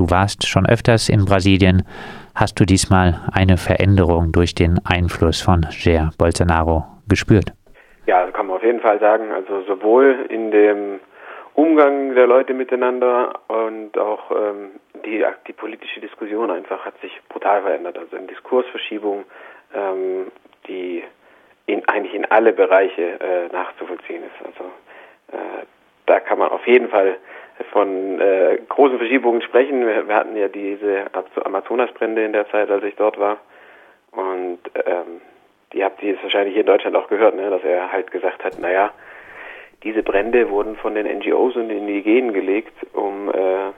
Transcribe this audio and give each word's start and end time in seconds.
Du 0.00 0.08
warst 0.08 0.48
schon 0.48 0.64
öfters 0.66 1.10
in 1.10 1.26
Brasilien. 1.26 1.82
Hast 2.34 2.58
du 2.58 2.64
diesmal 2.64 3.20
eine 3.34 3.58
Veränderung 3.58 4.32
durch 4.32 4.54
den 4.54 4.80
Einfluss 4.82 5.42
von 5.42 5.66
Jair 5.72 6.08
Bolsonaro 6.16 6.86
gespürt? 7.06 7.52
Ja, 8.06 8.24
kann 8.30 8.46
man 8.46 8.56
auf 8.56 8.62
jeden 8.62 8.80
Fall 8.80 8.98
sagen. 8.98 9.30
Also 9.30 9.60
sowohl 9.68 10.24
in 10.30 10.50
dem 10.52 11.00
Umgang 11.52 12.14
der 12.14 12.26
Leute 12.26 12.54
miteinander 12.54 13.40
und 13.48 13.98
auch 13.98 14.30
ähm, 14.30 14.70
die, 15.04 15.22
die 15.46 15.52
politische 15.52 16.00
Diskussion 16.00 16.50
einfach 16.50 16.82
hat 16.86 16.98
sich 17.02 17.12
brutal 17.28 17.60
verändert. 17.60 17.98
Also 17.98 18.16
eine 18.16 18.26
Diskursverschiebung, 18.26 19.24
ähm, 19.74 20.32
die 20.66 21.04
in, 21.66 21.86
eigentlich 21.90 22.14
in 22.14 22.24
alle 22.24 22.54
Bereiche 22.54 23.20
äh, 23.20 23.48
nachzuvollziehen 23.52 24.22
ist. 24.22 24.46
Also 24.46 24.64
äh, 25.32 25.66
da 26.06 26.20
kann 26.20 26.38
man 26.38 26.48
auf 26.48 26.66
jeden 26.66 26.88
Fall 26.88 27.18
von 27.72 28.20
äh, 28.20 28.58
großen 28.68 28.98
Verschiebungen 28.98 29.42
sprechen. 29.42 29.86
Wir, 29.86 30.08
wir, 30.08 30.14
hatten 30.14 30.36
ja 30.36 30.48
diese 30.48 31.04
Amazonasbrände 31.44 32.24
in 32.24 32.32
der 32.32 32.48
Zeit, 32.50 32.70
als 32.70 32.84
ich 32.84 32.96
dort 32.96 33.18
war. 33.18 33.38
Und 34.12 34.58
ähm, 34.74 35.20
die 35.72 35.84
habt 35.84 36.02
ihr 36.02 36.12
jetzt 36.12 36.22
wahrscheinlich 36.22 36.54
hier 36.54 36.62
in 36.62 36.66
Deutschland 36.66 36.96
auch 36.96 37.08
gehört, 37.08 37.36
ne, 37.36 37.48
dass 37.50 37.62
er 37.62 37.92
halt 37.92 38.10
gesagt 38.10 38.44
hat, 38.44 38.58
naja, 38.58 38.92
diese 39.82 40.02
Brände 40.02 40.50
wurden 40.50 40.76
von 40.76 40.94
den 40.94 41.06
NGOs 41.06 41.56
und 41.56 41.68
den 41.68 41.78
Indigenen 41.78 42.32
gelegt, 42.32 42.74
um 42.92 43.30
äh, 43.30 43.72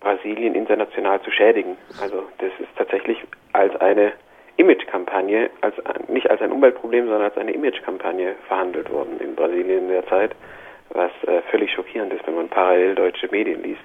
Brasilien 0.00 0.54
international 0.54 1.20
zu 1.22 1.30
schädigen. 1.30 1.76
Also 2.02 2.24
das 2.38 2.50
ist 2.58 2.68
tatsächlich 2.76 3.18
als 3.52 3.74
eine 3.80 4.12
Imagekampagne, 4.56 5.50
als 5.60 5.74
nicht 6.08 6.30
als 6.30 6.40
ein 6.40 6.52
Umweltproblem, 6.52 7.06
sondern 7.06 7.22
als 7.22 7.36
eine 7.36 7.52
Imagekampagne 7.52 8.34
verhandelt 8.46 8.90
worden 8.90 9.20
in 9.20 9.34
Brasilien 9.34 9.84
in 9.84 9.88
der 9.88 10.06
Zeit, 10.06 10.34
was 10.90 11.10
äh, 11.26 11.42
völlig 11.50 11.72
schockierend 11.72 12.12
ist, 12.12 12.26
wenn 12.26 12.36
man 12.36 12.48
parallel 12.48 12.94
deutsche 12.94 13.28
Medien 13.28 13.62
liest 13.62 13.82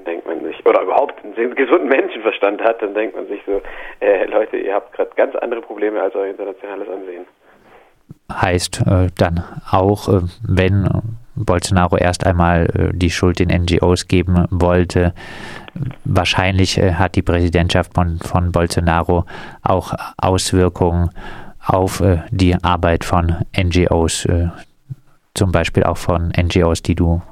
dann 0.00 0.14
denkt 0.14 0.26
man 0.26 0.42
sich, 0.42 0.64
oder 0.66 0.82
überhaupt 0.82 1.22
einen 1.24 1.54
gesunden 1.54 1.88
Menschenverstand 1.88 2.62
hat, 2.62 2.82
dann 2.82 2.94
denkt 2.94 3.16
man 3.16 3.26
sich 3.26 3.40
so, 3.46 3.60
äh, 4.00 4.24
Leute, 4.26 4.56
ihr 4.56 4.74
habt 4.74 4.92
gerade 4.94 5.10
ganz 5.16 5.34
andere 5.36 5.60
Probleme 5.60 6.00
als 6.00 6.14
euer 6.14 6.28
internationales 6.28 6.88
Ansehen. 6.88 7.26
Heißt 8.32 8.82
äh, 8.86 9.08
dann 9.16 9.42
auch, 9.70 10.08
äh, 10.08 10.20
wenn 10.48 10.88
Bolsonaro 11.34 11.96
erst 11.96 12.26
einmal 12.26 12.66
äh, 12.66 12.90
die 12.92 13.10
Schuld 13.10 13.40
den 13.40 13.48
NGOs 13.48 14.08
geben 14.08 14.46
wollte, 14.50 15.14
wahrscheinlich 16.04 16.78
äh, 16.78 16.94
hat 16.94 17.16
die 17.16 17.22
Präsidentschaft 17.22 17.94
von, 17.94 18.18
von 18.18 18.52
Bolsonaro 18.52 19.24
auch 19.62 19.94
Auswirkungen 20.16 21.10
auf 21.66 22.02
die 22.30 22.56
Arbeit 22.62 23.04
von 23.04 23.36
NGOs, 23.54 24.26
zum 25.34 25.52
Beispiel 25.52 25.84
auch 25.84 25.96
von 25.96 26.32
NGOs, 26.36 26.82
die 26.82 26.94
du 26.94 27.22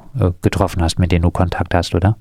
getroffen 0.43 0.83
hast, 0.83 0.99
mit 0.99 1.13
denen 1.13 1.23
du 1.23 1.31
Kontakt 1.31 1.75
hast, 1.75 1.95
oder? 1.95 2.17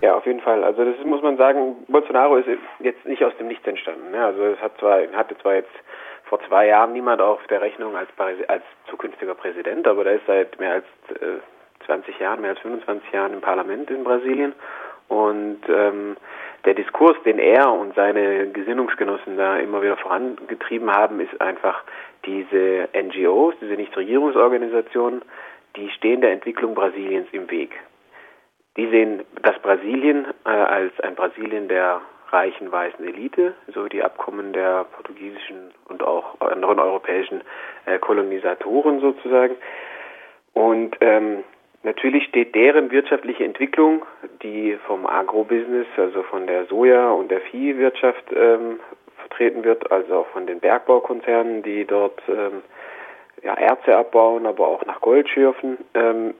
Ja, 0.00 0.14
auf 0.14 0.26
jeden 0.26 0.40
Fall. 0.40 0.62
Also 0.62 0.84
das 0.84 1.04
muss 1.04 1.22
man 1.22 1.36
sagen, 1.36 1.76
Bolsonaro 1.88 2.36
ist 2.36 2.46
jetzt 2.80 3.04
nicht 3.04 3.24
aus 3.24 3.32
dem 3.38 3.48
Nichts 3.48 3.66
entstanden. 3.66 4.12
Ne? 4.12 4.24
Also 4.24 4.42
es 4.44 4.60
hat 4.60 4.78
zwar, 4.78 5.00
hatte 5.12 5.36
zwar 5.38 5.54
jetzt 5.54 5.72
vor 6.24 6.38
zwei 6.46 6.66
Jahren 6.66 6.92
niemand 6.92 7.20
auf 7.20 7.40
der 7.48 7.60
Rechnung 7.60 7.96
als, 7.96 8.08
als 8.48 8.62
zukünftiger 8.88 9.34
Präsident, 9.34 9.88
aber 9.88 10.04
der 10.04 10.14
ist 10.14 10.26
seit 10.26 10.58
mehr 10.60 10.72
als 10.74 10.84
äh, 11.20 11.40
20 11.86 12.18
Jahren, 12.20 12.42
mehr 12.42 12.50
als 12.50 12.60
25 12.60 13.12
Jahren 13.12 13.32
im 13.32 13.40
Parlament 13.40 13.90
in 13.90 14.04
Brasilien. 14.04 14.52
Und 15.08 15.60
ähm, 15.68 16.16
der 16.64 16.74
Diskurs, 16.74 17.16
den 17.24 17.38
er 17.38 17.72
und 17.72 17.94
seine 17.94 18.48
Gesinnungsgenossen 18.48 19.36
da 19.36 19.56
immer 19.58 19.82
wieder 19.82 19.96
vorangetrieben 19.96 20.90
haben, 20.90 21.20
ist 21.20 21.40
einfach 21.40 21.82
diese 22.24 22.88
NGOs, 22.94 23.54
diese 23.60 23.74
Nichtregierungsorganisationen, 23.74 25.22
die 25.76 25.90
stehen 25.90 26.20
der 26.20 26.32
Entwicklung 26.32 26.74
Brasiliens 26.74 27.28
im 27.32 27.50
Weg. 27.50 27.72
Die 28.76 28.88
sehen 28.88 29.24
das 29.42 29.58
Brasilien 29.60 30.26
äh, 30.44 30.50
als 30.50 30.98
ein 31.00 31.14
Brasilien 31.14 31.68
der 31.68 32.00
reichen 32.30 32.70
weißen 32.70 33.04
Elite, 33.04 33.54
so 33.72 33.88
die 33.88 34.02
Abkommen 34.02 34.52
der 34.52 34.84
portugiesischen 34.84 35.72
und 35.88 36.02
auch 36.02 36.40
anderen 36.40 36.78
europäischen 36.78 37.42
äh, 37.86 37.98
Kolonisatoren 37.98 39.00
sozusagen. 39.00 39.56
Und 40.52 40.96
ähm, 41.00 41.44
natürlich 41.82 42.24
steht 42.24 42.54
deren 42.54 42.90
wirtschaftliche 42.90 43.44
Entwicklung, 43.44 44.04
die 44.42 44.76
vom 44.86 45.06
Agrobusiness, 45.06 45.86
also 45.96 46.22
von 46.24 46.46
der 46.46 46.66
Soja- 46.66 47.12
und 47.12 47.30
der 47.30 47.40
Viehwirtschaft 47.40 48.24
ähm, 48.34 48.80
vertreten 49.16 49.64
wird, 49.64 49.90
also 49.90 50.20
auch 50.20 50.26
von 50.28 50.46
den 50.46 50.60
Bergbaukonzernen, 50.60 51.62
die 51.62 51.84
dort 51.84 52.20
ähm, 52.28 52.62
ja, 53.42 53.54
Erze 53.54 53.96
abbauen, 53.96 54.46
aber 54.46 54.66
auch 54.66 54.84
nach 54.86 55.00
Gold 55.00 55.28
schürfen, 55.28 55.78
ähm, 55.94 56.34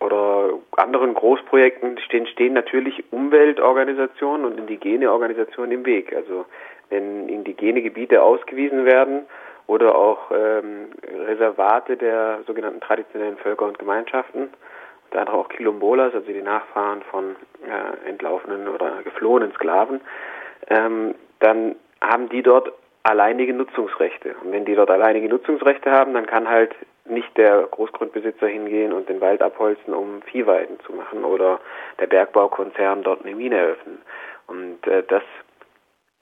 oder 0.00 0.50
anderen 0.76 1.14
Großprojekten 1.14 1.98
stehen, 1.98 2.26
stehen 2.28 2.52
natürlich 2.52 3.04
Umweltorganisationen 3.12 4.46
und 4.46 4.58
indigene 4.58 5.10
Organisationen 5.10 5.72
im 5.72 5.86
Weg. 5.86 6.14
Also 6.14 6.46
wenn 6.88 7.28
indigene 7.28 7.82
Gebiete 7.82 8.22
ausgewiesen 8.22 8.84
werden 8.84 9.26
oder 9.66 9.96
auch 9.96 10.30
ähm, 10.30 10.86
Reservate 11.26 11.96
der 11.96 12.40
sogenannten 12.46 12.80
traditionellen 12.80 13.36
Völker 13.38 13.66
und 13.66 13.78
Gemeinschaften, 13.78 14.50
unter 15.10 15.20
anderem 15.20 15.40
auch 15.40 15.48
Quilombolas, 15.48 16.14
also 16.14 16.26
die 16.26 16.42
Nachfahren 16.42 17.02
von 17.10 17.36
äh, 17.64 18.08
entlaufenen 18.08 18.68
oder 18.68 19.02
geflohenen 19.02 19.52
Sklaven, 19.52 20.00
ähm, 20.68 21.14
dann 21.40 21.76
haben 22.00 22.28
die 22.28 22.42
dort 22.42 22.72
alleinige 23.02 23.54
Nutzungsrechte. 23.54 24.34
Und 24.42 24.52
wenn 24.52 24.64
die 24.64 24.74
dort 24.74 24.90
alleinige 24.90 25.28
Nutzungsrechte 25.28 25.90
haben, 25.90 26.14
dann 26.14 26.26
kann 26.26 26.48
halt 26.48 26.74
nicht 27.06 27.36
der 27.38 27.62
Großgrundbesitzer 27.70 28.46
hingehen 28.46 28.92
und 28.92 29.08
den 29.08 29.20
Wald 29.20 29.40
abholzen, 29.40 29.94
um 29.94 30.20
Viehweiden 30.22 30.78
zu 30.80 30.92
machen 30.92 31.24
oder 31.24 31.60
der 32.00 32.06
Bergbaukonzern 32.06 33.02
dort 33.02 33.24
eine 33.24 33.34
Mine 33.34 33.56
eröffnen. 33.56 33.98
Und 34.46 34.86
äh, 34.86 35.02
das 35.08 35.22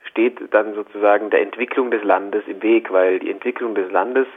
steht 0.03 0.39
dann 0.51 0.75
sozusagen 0.75 1.29
der 1.29 1.41
Entwicklung 1.41 1.91
des 1.91 2.03
Landes 2.03 2.43
im 2.47 2.61
Weg, 2.63 2.91
weil 2.91 3.19
die 3.19 3.31
Entwicklung 3.31 3.75
des 3.75 3.91
Landes 3.91 4.27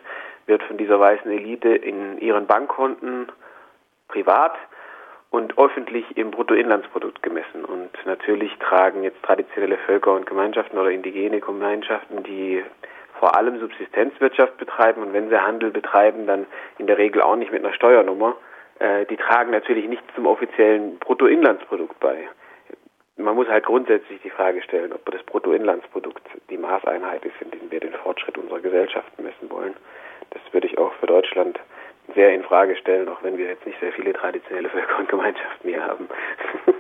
wird 0.47 0.63
von 0.65 0.77
dieser 0.77 0.99
weißen 0.99 1.31
Elite 1.31 1.69
in 1.69 2.19
ihren 2.19 2.47
Bankkonten 2.47 3.29
privat 4.11 4.55
und 5.31 5.57
öffentlich 5.59 6.05
im 6.17 6.31
Bruttoinlandsprodukt 6.31 7.23
gemessen. 7.23 7.65
Und 7.65 7.91
natürlich 8.05 8.53
tragen 8.59 9.03
jetzt 9.05 9.23
traditionelle 9.23 9.79
Völker 9.79 10.13
und 10.13 10.27
Gemeinschaften 10.27 10.79
oder 10.79 10.91
indigene 10.91 11.41
Gemeinschaften, 11.41 12.23
die 12.25 12.63
vor 13.19 13.37
allem 13.37 13.61
Subsistenzwirtschaft 13.61 14.57
betreiben 14.57 15.03
und 15.03 15.13
wenn 15.13 15.29
sie 15.29 15.41
Handel 15.41 15.71
betreiben, 15.71 16.27
dann 16.27 16.47
in 16.79 16.87
der 16.87 16.99
Regel 16.99 17.23
auch 17.23 17.37
nicht 17.37 17.53
mit 17.53 17.65
einer 17.65 17.75
Steuernummer. 17.75 18.35
Äh, 18.79 19.05
die 19.07 19.17
tragen 19.17 19.51
natürlich 19.53 19.87
nicht 19.89 20.03
zum 20.15 20.27
offiziellen 20.27 20.99
Bruttoinlandsprodukt 20.99 22.01
bei. 22.01 22.29
Man 23.17 23.35
muss 23.35 23.49
halt 23.49 23.67
grundsätzlich 23.67 24.21
die 24.23 24.31
Frage 24.31 24.63
stellen, 24.63 24.95
ob 24.95 25.05
das 25.11 25.23
Bruttoinlandsprodukt 25.25 26.27
die 26.49 26.57
Maßeinheit 26.57 27.23
ist, 27.27 27.35
in 27.41 27.51
der 27.51 27.61
wir 27.71 27.81
den 27.81 27.93
Fortschritt 27.93 28.39
unserer 28.39 28.61
Gesellschaft 28.61 29.13
messen 29.21 29.51
wollen. 29.51 29.75
Das 30.31 30.41
würde 30.53 30.67
ich 30.67 30.79
auch 30.79 30.93
für 30.95 31.07
Deutschland 31.07 31.61
sehr 32.15 32.35
in 32.35 32.43
Frage 32.43 32.77
stellen, 32.77 33.09
auch 33.09 33.23
wenn 33.23 33.37
wir 33.37 33.47
jetzt 33.47 33.67
nicht 33.67 33.79
sehr 33.81 33.93
viele 33.93 34.13
traditionelle 34.13 34.69
Völker 34.69 34.99
und 34.99 35.09
Gemeinschaften 35.09 35.69
hier 35.69 35.83
haben. 35.83 36.09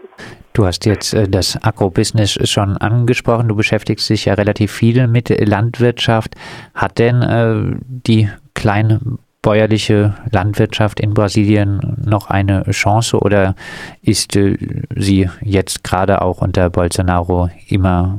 Du 0.53 0.67
hast 0.67 0.85
jetzt 0.85 1.15
äh, 1.15 1.29
das 1.29 1.59
Agrobusiness 1.63 2.37
schon 2.51 2.77
angesprochen. 2.77 3.49
Du 3.49 3.57
beschäftigst 3.57 4.11
dich 4.11 4.27
ja 4.27 4.35
relativ 4.35 4.73
viel 4.73 5.07
mit 5.07 5.31
Landwirtschaft. 5.31 6.35
Hat 6.75 6.99
denn 6.99 7.23
äh, 7.23 7.79
die 7.87 8.29
kleine 8.55 9.01
bäuerliche 9.43 10.15
Landwirtschaft 10.31 11.01
in 11.01 11.15
Brasilien 11.15 11.97
noch 12.05 12.29
eine 12.29 12.65
Chance 12.71 13.19
oder 13.19 13.55
ist 14.03 14.37
äh, 14.37 14.57
sie 14.95 15.31
jetzt 15.41 15.85
gerade 15.85 16.21
auch 16.21 16.43
unter 16.43 16.69
Bolsonaro 16.69 17.49
immer 17.69 18.19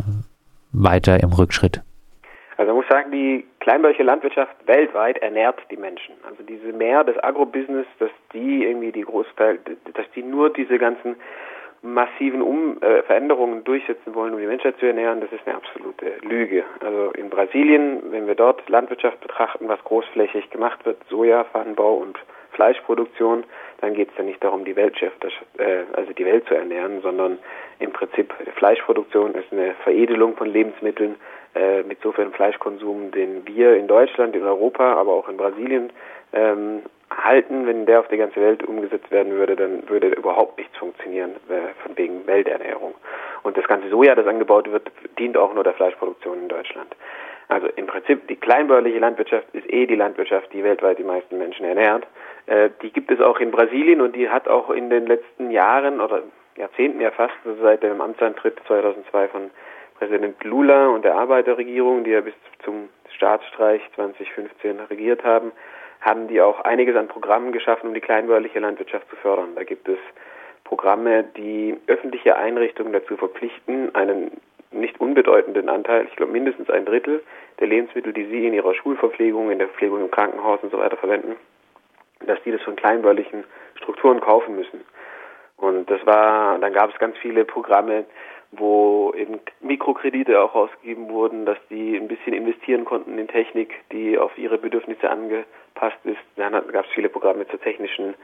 weiter 0.72 1.22
im 1.22 1.34
Rückschritt? 1.34 1.82
Also 2.58 2.72
man 2.72 2.78
muss 2.78 2.90
sagen, 2.90 3.12
die 3.12 3.46
kleinbäuerliche 3.62 4.04
Landwirtschaft 4.04 4.56
weltweit 4.66 5.20
ernährt 5.20 5.60
die 5.70 5.78
Menschen. 5.78 6.16
Also 6.28 6.44
diese 6.44 6.74
mehr 6.74 7.04
des 7.04 7.18
Agrobusiness, 7.24 7.86
dass 8.00 8.12
die 8.34 8.66
irgendwie 8.66 8.92
die 8.92 9.04
Großteil, 9.04 9.60
dass 9.94 10.06
die 10.16 10.24
nur 10.24 10.52
diese 10.52 10.78
ganzen 10.78 11.16
massiven 11.84 12.42
um 12.42 12.82
äh, 12.82 13.02
Veränderungen 13.04 13.64
durchsetzen 13.64 14.14
wollen, 14.14 14.34
um 14.34 14.40
die 14.40 14.46
Menschheit 14.46 14.78
zu 14.78 14.86
ernähren, 14.86 15.22
das 15.22 15.32
ist 15.32 15.48
eine 15.48 15.56
absolute 15.56 16.14
Lüge. 16.22 16.64
Also 16.80 17.12
in 17.12 17.30
Brasilien, 17.30 18.12
wenn 18.12 18.28
wir 18.28 18.36
dort 18.36 18.68
Landwirtschaft 18.70 19.20
betrachten, 19.22 19.68
was 19.68 19.84
großflächig 19.84 20.50
gemacht 20.52 20.86
wird, 20.86 20.98
Sojaanbau 21.10 21.96
und 21.96 22.20
Fleischproduktion, 22.54 23.44
dann 23.82 23.94
geht 23.94 24.10
es 24.12 24.18
ja 24.18 24.24
nicht 24.24 24.44
darum, 24.44 24.66
die 24.66 24.76
Welt, 24.76 24.96
äh, 25.02 25.84
also 25.94 26.14
die 26.14 26.26
Welt 26.26 26.48
zu 26.48 26.56
ernähren, 26.56 27.02
sondern 27.02 27.40
im 27.80 27.92
Prinzip 27.92 28.34
Fleischproduktion 28.56 29.34
ist 29.36 29.52
eine 29.52 29.74
Veredelung 29.84 30.36
von 30.38 30.48
Lebensmitteln 30.48 31.16
äh, 31.56 31.84
mit 31.84 32.02
so 32.02 32.12
viel 32.12 32.30
Fleischkonsum, 32.30 33.12
den 33.12 33.46
wir 33.48 33.76
in 33.76 33.88
Deutschland, 33.88 34.36
in 34.36 34.44
Europa, 34.44 34.94
aber 34.94 35.14
auch 35.14 35.28
in 35.28 35.38
Brasilien 35.38 35.92
ähm, 36.34 36.84
halten, 37.12 37.68
wenn 37.68 37.86
der 37.86 38.00
auf 38.00 38.08
die 38.08 38.18
ganze 38.18 38.40
Welt 38.40 38.64
umgesetzt 38.64 39.12
werden 39.12 39.34
würde, 39.34 39.56
dann 39.56 39.88
würde 39.90 40.08
überhaupt 40.10 40.58
nichts 40.58 40.78
funktionieren, 40.78 41.32
äh, 41.50 41.74
von 41.84 41.98
wegen 41.98 42.26
Welternährung. 42.26 42.94
Und 43.44 43.58
das 43.58 43.68
ganze 43.68 43.90
Soja, 43.90 44.16
das 44.16 44.28
angebaut 44.28 44.72
wird, 44.72 44.90
dient 45.18 45.36
auch 45.36 45.54
nur 45.54 45.64
der 45.64 45.74
Fleischproduktion 45.74 46.44
in 46.44 46.48
Deutschland. 46.48 46.96
Also 47.48 47.68
im 47.76 47.88
Prinzip 47.88 48.28
die 48.28 48.36
kleinbäuerliche 48.36 49.00
Landwirtschaft 49.00 49.48
ist 49.54 49.70
eh 49.72 49.86
die 49.86 49.96
Landwirtschaft, 49.96 50.54
die 50.54 50.64
weltweit 50.64 50.98
die 51.00 51.04
meisten 51.04 51.38
Menschen 51.38 51.66
ernährt. 51.66 52.06
Äh, 52.46 52.70
die 52.82 52.92
gibt 52.92 53.12
es 53.12 53.20
auch 53.20 53.40
in 53.40 53.52
Brasilien 53.52 54.02
und 54.02 54.16
die 54.16 54.30
hat 54.30 54.48
auch 54.48 54.70
in 54.70 54.90
den 54.90 55.06
letzten 55.06 55.52
Jahren 55.52 56.00
oder 56.00 56.24
Jahrzehnten 56.56 57.02
ja 57.02 57.12
fast, 57.12 57.34
also 57.46 57.62
seit 57.62 57.84
dem 57.84 58.02
Amtsantritt 58.02 58.58
2002 58.68 59.28
von 59.30 59.50
Präsident 59.98 60.44
Lula 60.44 60.88
und 60.88 61.06
der 61.06 61.16
Arbeiterregierung, 61.16 62.04
die 62.04 62.12
ja 62.12 62.22
bis 62.22 62.34
zum 62.64 62.90
Staatsstreich 63.16 63.82
2015 63.96 64.80
regiert 64.90 65.24
haben, 65.24 65.52
haben 66.02 66.28
die 66.28 66.42
auch 66.42 66.60
einiges 66.62 66.96
an 66.96 67.08
Programmen 67.08 67.52
geschaffen, 67.52 67.90
um 67.90 67.94
die 67.94 68.02
kleinbäuerliche 68.02 68.60
Landwirtschaft 68.60 69.08
zu 69.10 69.16
fördern. 69.18 69.50
Da 69.56 69.64
gibt 69.64 69.88
es 69.88 70.00
Programme, 70.64 71.26
die 71.38 71.78
öffentliche 71.88 72.36
Einrichtungen 72.36 72.94
dazu 72.94 73.18
verpflichten, 73.18 73.94
einen 73.94 74.32
nicht 74.72 75.00
unbedeutenden 75.00 75.70
Anteil, 75.70 76.06
ich 76.10 76.16
glaube 76.16 76.32
mindestens 76.32 76.70
ein 76.70 76.86
Drittel 76.86 77.24
der 77.60 77.68
Lebensmittel, 77.68 78.14
die 78.14 78.26
sie 78.26 78.48
in 78.48 78.54
ihrer 78.54 78.74
Schulverpflegung, 78.74 79.52
in 79.52 79.60
der 79.60 79.68
Verpflegung 79.68 80.02
im 80.02 80.12
Krankenhaus 80.12 80.60
und 80.64 80.72
so 80.72 80.80
weiter 80.80 80.98
verwenden, 80.98 81.36
dass 82.26 82.42
die 82.44 82.52
das 82.52 82.62
von 82.62 82.76
kleinbäuerlichen 82.76 83.44
Strukturen 83.76 84.20
kaufen 84.22 84.56
müssen. 84.56 84.82
Und 85.58 85.90
das 85.92 86.04
war, 86.06 86.58
dann 86.58 86.74
gab 86.74 86.92
es 86.92 87.00
ganz 87.00 87.18
viele 87.18 87.46
Programme, 87.46 88.06
wo 88.52 89.14
eben 89.16 89.40
Mikrokredite 89.62 90.42
auch 90.42 90.56
ausgegeben 90.56 91.10
wurden, 91.10 91.46
dass 91.46 91.58
die 91.70 91.96
ein 91.96 92.08
bisschen 92.08 92.34
investieren 92.34 92.84
konnten 92.84 93.18
in 93.18 93.28
Technik, 93.28 93.74
die 93.92 94.18
auf 94.18 94.38
ihre 94.38 94.58
Bedürfnisse 94.58 95.10
angepasst 95.10 96.00
ist. 96.04 96.20
Dann 96.36 96.52
gab 96.52 96.86
es 96.86 96.92
viele 96.92 97.10
Programme 97.10 97.48
zur 97.48 97.62
technischen, 97.62 98.16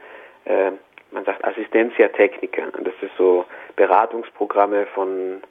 äh, 0.44 0.72
man 1.12 1.24
sagt 1.24 1.44
Assistencia 1.44 2.08
Technica. 2.08 2.62
Das 2.72 2.94
ist 3.00 3.16
so 3.16 3.46
Beratungsprogramme 3.76 4.86
von 4.86 5.42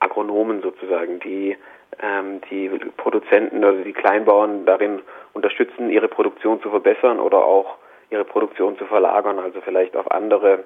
Agronomen 0.00 0.62
sozusagen, 0.62 1.20
die 1.20 1.56
ähm, 2.02 2.40
die 2.50 2.68
Produzenten 2.96 3.58
oder 3.58 3.82
die 3.82 3.92
Kleinbauern 3.92 4.64
darin 4.64 5.00
unterstützen, 5.32 5.90
ihre 5.90 6.08
Produktion 6.08 6.60
zu 6.62 6.70
verbessern 6.70 7.20
oder 7.20 7.44
auch 7.44 7.76
ihre 8.10 8.24
Produktion 8.24 8.76
zu 8.78 8.86
verlagern, 8.86 9.38
also 9.38 9.60
vielleicht 9.60 9.96
auf 9.96 10.10
andere 10.10 10.64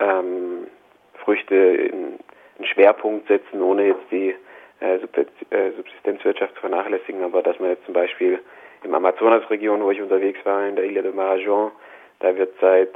ähm, 0.00 0.66
Früchte 1.24 1.54
in, 1.54 2.18
einen 2.56 2.66
Schwerpunkt 2.66 3.28
setzen, 3.28 3.62
ohne 3.62 3.86
jetzt 3.86 4.10
die 4.10 4.34
äh, 4.80 4.96
äh, 4.96 5.72
Subsistenzwirtschaft 5.76 6.54
zu 6.54 6.60
vernachlässigen, 6.60 7.22
aber 7.24 7.42
dass 7.42 7.58
man 7.58 7.70
jetzt 7.70 7.84
zum 7.84 7.94
Beispiel 7.94 8.40
im 8.82 8.94
Amazonasregion, 8.94 9.82
wo 9.82 9.90
ich 9.90 10.00
unterwegs 10.00 10.38
war, 10.44 10.66
in 10.66 10.76
der 10.76 10.84
Isla 10.84 11.02
de 11.02 11.12
Marajon, 11.12 11.72
da 12.20 12.36
wird 12.36 12.54
seit 12.60 12.94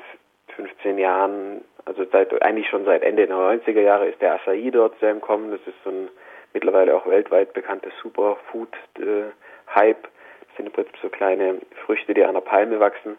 15 0.54 0.98
Jahren, 0.98 1.64
also 1.88 2.04
seit 2.12 2.42
eigentlich 2.42 2.68
schon 2.68 2.84
seit 2.84 3.02
Ende 3.02 3.26
der 3.26 3.34
90er 3.34 3.80
Jahre 3.80 4.06
ist 4.06 4.20
der 4.20 4.34
Acai 4.34 4.70
dort 4.70 4.98
sehr 5.00 5.10
im 5.10 5.22
Kommen. 5.22 5.50
Das 5.50 5.60
ist 5.66 5.82
so 5.84 5.90
ein 5.90 6.08
mittlerweile 6.52 6.94
auch 6.94 7.06
weltweit 7.06 7.54
bekanntes 7.54 7.92
Superfood-Hype. 8.02 10.02
Das 10.02 10.56
sind 10.56 10.66
im 10.66 10.72
Prinzip 10.72 10.96
so 11.00 11.08
kleine 11.08 11.60
Früchte, 11.86 12.12
die 12.12 12.24
an 12.24 12.34
der 12.34 12.42
Palme 12.42 12.78
wachsen. 12.78 13.16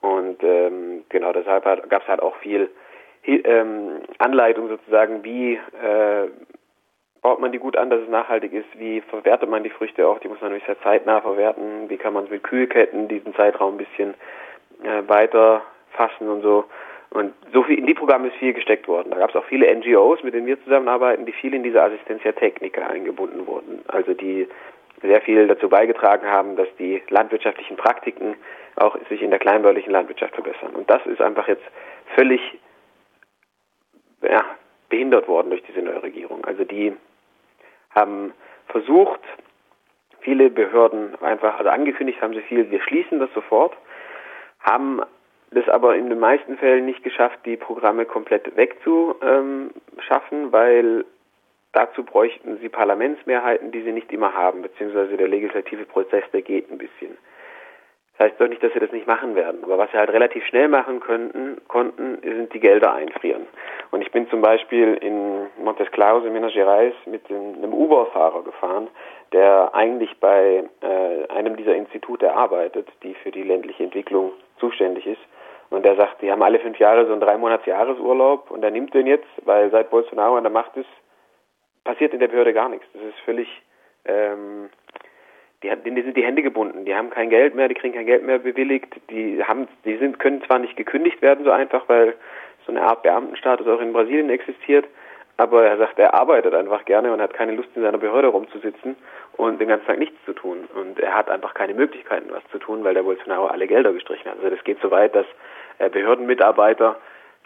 Und 0.00 0.42
ähm, 0.42 1.04
genau 1.10 1.32
deshalb 1.32 1.64
gab 1.64 2.02
es 2.02 2.08
halt 2.08 2.20
auch 2.20 2.34
viel 2.36 2.70
ähm, 3.24 4.00
Anleitung 4.18 4.68
sozusagen, 4.68 5.22
wie 5.22 5.54
äh, 5.54 6.28
baut 7.20 7.38
man 7.38 7.52
die 7.52 7.60
gut 7.60 7.76
an, 7.76 7.88
dass 7.88 8.00
es 8.00 8.08
nachhaltig 8.08 8.52
ist, 8.52 8.78
wie 8.78 9.00
verwertet 9.00 9.48
man 9.48 9.62
die 9.62 9.70
Früchte 9.70 10.08
auch, 10.08 10.18
die 10.18 10.26
muss 10.26 10.40
man 10.40 10.50
nämlich 10.50 10.66
sehr 10.66 10.80
zeitnah 10.82 11.20
verwerten, 11.20 11.88
wie 11.88 11.98
kann 11.98 12.14
man 12.14 12.28
mit 12.28 12.42
Kühlketten 12.42 13.06
diesen 13.06 13.32
Zeitraum 13.36 13.74
ein 13.74 13.78
bisschen 13.78 14.14
äh, 14.82 15.08
weiter 15.08 15.62
fassen 15.92 16.28
und 16.28 16.42
so. 16.42 16.64
Und 17.12 17.34
so 17.52 17.62
viel 17.62 17.78
in 17.78 17.86
die 17.86 17.94
Programme 17.94 18.28
ist 18.28 18.36
viel 18.36 18.54
gesteckt 18.54 18.88
worden. 18.88 19.10
Da 19.10 19.18
gab 19.18 19.30
es 19.30 19.36
auch 19.36 19.44
viele 19.44 19.74
NGOs, 19.74 20.22
mit 20.22 20.32
denen 20.32 20.46
wir 20.46 20.62
zusammenarbeiten, 20.64 21.26
die 21.26 21.32
viel 21.32 21.52
in 21.52 21.62
diese 21.62 21.82
Assistentia 21.82 22.32
Technica 22.32 22.86
eingebunden 22.86 23.46
wurden. 23.46 23.80
Also 23.88 24.14
die 24.14 24.48
sehr 25.02 25.20
viel 25.20 25.46
dazu 25.46 25.68
beigetragen 25.68 26.26
haben, 26.26 26.56
dass 26.56 26.68
die 26.78 27.02
landwirtschaftlichen 27.10 27.76
Praktiken 27.76 28.36
auch 28.76 28.96
sich 29.10 29.20
in 29.20 29.30
der 29.30 29.40
kleinbäuerlichen 29.40 29.92
Landwirtschaft 29.92 30.34
verbessern. 30.34 30.74
Und 30.74 30.88
das 30.88 31.04
ist 31.04 31.20
einfach 31.20 31.48
jetzt 31.48 31.64
völlig 32.16 32.40
ja, 34.22 34.44
behindert 34.88 35.28
worden 35.28 35.50
durch 35.50 35.62
diese 35.64 35.82
neue 35.82 36.02
Regierung. 36.02 36.44
Also 36.46 36.64
die 36.64 36.94
haben 37.94 38.32
versucht, 38.68 39.20
viele 40.20 40.48
Behörden 40.48 41.20
einfach, 41.20 41.58
also 41.58 41.68
angekündigt 41.68 42.22
haben 42.22 42.32
sie 42.32 42.40
viel, 42.42 42.70
wir 42.70 42.80
schließen 42.80 43.18
das 43.18 43.32
sofort, 43.34 43.76
haben 44.60 45.02
das 45.54 45.68
aber 45.68 45.96
in 45.96 46.08
den 46.08 46.18
meisten 46.18 46.56
Fällen 46.56 46.86
nicht 46.86 47.02
geschafft, 47.02 47.40
die 47.44 47.56
Programme 47.56 48.04
komplett 48.04 48.56
wegzuschaffen, 48.56 50.52
weil 50.52 51.04
dazu 51.72 52.04
bräuchten 52.04 52.58
sie 52.58 52.68
Parlamentsmehrheiten, 52.68 53.72
die 53.72 53.82
sie 53.82 53.92
nicht 53.92 54.12
immer 54.12 54.34
haben, 54.34 54.62
beziehungsweise 54.62 55.16
der 55.16 55.28
legislative 55.28 55.84
Prozess, 55.84 56.24
der 56.32 56.42
geht 56.42 56.70
ein 56.70 56.78
bisschen. 56.78 57.16
Das 58.16 58.28
heißt 58.28 58.40
doch 58.40 58.48
nicht, 58.48 58.62
dass 58.62 58.72
sie 58.72 58.78
das 58.78 58.92
nicht 58.92 59.06
machen 59.06 59.34
werden. 59.34 59.64
Aber 59.64 59.78
was 59.78 59.90
sie 59.90 59.96
halt 59.96 60.10
relativ 60.10 60.44
schnell 60.46 60.68
machen 60.68 61.00
könnten, 61.00 61.60
konnten, 61.66 62.18
sind 62.22 62.52
die 62.52 62.60
Gelder 62.60 62.92
einfrieren. 62.92 63.46
Und 63.90 64.02
ich 64.02 64.12
bin 64.12 64.28
zum 64.28 64.42
Beispiel 64.42 64.94
in 64.94 65.46
Montes 65.64 65.90
Claus 65.92 66.24
in 66.24 66.32
Minas 66.32 66.52
Gerais 66.52 66.92
mit 67.06 67.28
einem 67.30 67.72
Uber-Fahrer 67.72 68.44
gefahren, 68.44 68.88
der 69.32 69.74
eigentlich 69.74 70.14
bei 70.20 70.64
äh, 70.82 71.28
einem 71.32 71.56
dieser 71.56 71.74
Institute 71.74 72.32
arbeitet, 72.32 72.88
die 73.02 73.14
für 73.14 73.30
die 73.30 73.42
ländliche 73.42 73.82
Entwicklung 73.82 74.32
zuständig 74.58 75.06
ist. 75.06 75.20
Und 75.72 75.84
der 75.84 75.96
sagt, 75.96 76.22
die 76.22 76.30
haben 76.30 76.42
alle 76.42 76.60
fünf 76.60 76.78
Jahre 76.78 77.06
so 77.06 77.12
einen 77.12 77.20
drei 77.20 77.36
Monats 77.36 77.66
Jahresurlaub 77.66 78.50
und 78.50 78.62
er 78.62 78.70
nimmt 78.70 78.94
den 78.94 79.06
jetzt, 79.06 79.28
weil 79.44 79.70
seit 79.70 79.90
Bolsonaro 79.90 80.36
an 80.36 80.44
der 80.44 80.52
Macht 80.52 80.76
ist, 80.76 80.88
passiert 81.84 82.12
in 82.12 82.20
der 82.20 82.28
Behörde 82.28 82.52
gar 82.52 82.68
nichts. 82.68 82.86
Das 82.92 83.02
ist 83.02 83.18
völlig 83.24 83.48
ähm, 84.04 84.68
die, 85.62 85.68
denen 85.68 86.02
sind 86.02 86.16
die 86.16 86.24
Hände 86.24 86.42
gebunden, 86.42 86.84
die 86.84 86.94
haben 86.94 87.10
kein 87.10 87.30
Geld 87.30 87.54
mehr, 87.54 87.68
die 87.68 87.74
kriegen 87.74 87.94
kein 87.94 88.06
Geld 88.06 88.24
mehr 88.24 88.38
bewilligt, 88.38 88.94
die 89.10 89.42
haben, 89.44 89.68
die 89.84 89.96
sind, 89.96 90.18
können 90.18 90.42
zwar 90.42 90.58
nicht 90.58 90.76
gekündigt 90.76 91.22
werden 91.22 91.44
so 91.44 91.50
einfach, 91.50 91.88
weil 91.88 92.14
so 92.66 92.72
eine 92.72 92.82
Art 92.82 93.02
Beamtenstatus 93.02 93.66
auch 93.66 93.80
in 93.80 93.92
Brasilien 93.92 94.30
existiert, 94.30 94.86
aber 95.36 95.64
er 95.64 95.78
sagt, 95.78 95.98
er 95.98 96.14
arbeitet 96.14 96.54
einfach 96.54 96.84
gerne 96.84 97.12
und 97.12 97.20
hat 97.20 97.34
keine 97.34 97.52
Lust 97.52 97.70
in 97.74 97.82
seiner 97.82 97.98
Behörde 97.98 98.28
rumzusitzen 98.28 98.96
und 99.36 99.60
den 99.60 99.68
ganzen 99.68 99.86
Tag 99.86 99.98
nichts 99.98 100.16
zu 100.24 100.34
tun. 100.34 100.68
Und 100.74 101.00
er 101.00 101.14
hat 101.14 101.30
einfach 101.30 101.54
keine 101.54 101.74
Möglichkeiten, 101.74 102.30
was 102.30 102.42
zu 102.52 102.58
tun, 102.58 102.84
weil 102.84 102.94
der 102.94 103.02
Bolsonaro 103.02 103.46
alle 103.46 103.66
Gelder 103.66 103.92
gestrichen 103.92 104.30
hat. 104.30 104.36
Also 104.38 104.50
das 104.50 104.62
geht 104.64 104.80
so 104.82 104.90
weit, 104.90 105.14
dass 105.14 105.26
Behördenmitarbeiter 105.88 106.96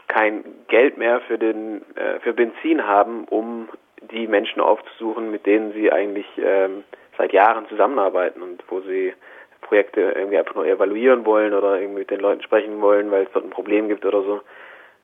kein 0.09 0.45
Geld 0.69 0.99
mehr 0.99 1.21
für 1.21 1.39
den 1.39 1.83
äh, 1.97 2.21
für 2.21 2.33
Benzin 2.33 2.87
haben, 2.87 3.25
um 3.25 3.69
die 4.13 4.27
Menschen 4.27 4.61
aufzusuchen, 4.61 5.31
mit 5.31 5.47
denen 5.47 5.73
sie 5.73 5.91
eigentlich 5.91 6.27
ähm, 6.39 6.85
seit 7.19 7.33
Jahren 7.33 7.69
zusammenarbeiten 7.69 8.43
und 8.43 8.63
wo 8.69 8.81
sie 8.81 9.15
Projekte 9.63 10.01
irgendwie 10.01 10.39
einfach 10.39 10.55
nur 10.55 10.67
evaluieren 10.67 11.25
wollen 11.27 11.53
oder 11.53 11.81
irgendwie 11.81 12.01
mit 12.01 12.11
den 12.11 12.21
Leuten 12.21 12.43
sprechen 12.43 12.81
wollen, 12.81 13.11
weil 13.11 13.25
es 13.25 13.33
dort 13.33 13.45
ein 13.45 13.51
Problem 13.51 13.89
gibt 13.89 14.05
oder 14.05 14.23
so. 14.23 14.41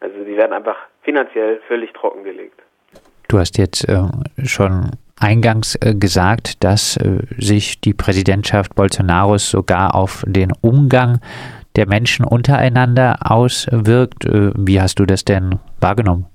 Also 0.01 0.25
die 0.25 0.37
werden 0.37 0.53
einfach 0.53 0.77
finanziell 1.03 1.61
völlig 1.69 1.93
trockengelegt. 1.93 2.61
Du 3.29 3.39
hast 3.39 3.57
jetzt 3.59 3.89
äh, 3.89 4.03
schon 4.45 4.91
eingangs 5.19 5.77
äh, 5.77 5.95
gesagt, 5.95 6.63
dass 6.65 6.97
äh, 6.97 7.21
sich 7.39 7.81
die 7.81 7.95
Präsidentschaft 7.95 8.75
Bolsonaros 8.75 9.51
sogar 9.51 9.95
auf 9.95 10.23
den 10.27 10.53
Umgang 10.61 11.21
der 11.77 11.87
Menschen 11.89 12.25
untereinander 12.25 13.17
auswirkt. 13.25 14.25
Äh, 14.25 14.53
wie 14.57 14.81
hast 14.81 14.99
du 14.99 15.07
das 15.07 15.25
denn 15.25 15.59
wahrgenommen? 15.81 16.27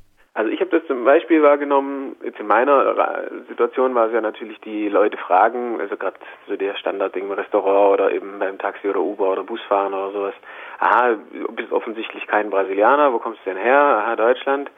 Beispiel 1.07 1.41
wahrgenommen, 1.41 2.17
jetzt 2.21 2.37
in 2.37 2.47
meiner 2.47 3.23
Situation 3.47 3.95
war 3.95 4.07
es 4.07 4.13
ja 4.13 4.19
natürlich 4.19 4.59
die 4.59 4.89
Leute 4.89 5.17
fragen, 5.17 5.79
also 5.79 5.95
gerade 5.95 6.17
so 6.47 6.57
der 6.57 6.75
Standardding 6.75 7.27
im 7.27 7.31
Restaurant 7.31 7.93
oder 7.93 8.11
eben 8.11 8.37
beim 8.39 8.57
Taxi 8.57 8.89
oder 8.89 8.99
Uber 8.99 9.31
oder 9.31 9.43
Busfahren 9.43 9.93
oder 9.93 10.11
sowas. 10.11 10.33
Aha, 10.79 11.15
du 11.31 11.51
bist 11.53 11.71
offensichtlich 11.71 12.27
kein 12.27 12.49
Brasilianer, 12.49 13.13
wo 13.13 13.19
kommst 13.19 13.39
du 13.45 13.51
denn 13.51 13.63
her? 13.63 13.79
Aha, 13.79 14.17
Deutschland. 14.17 14.69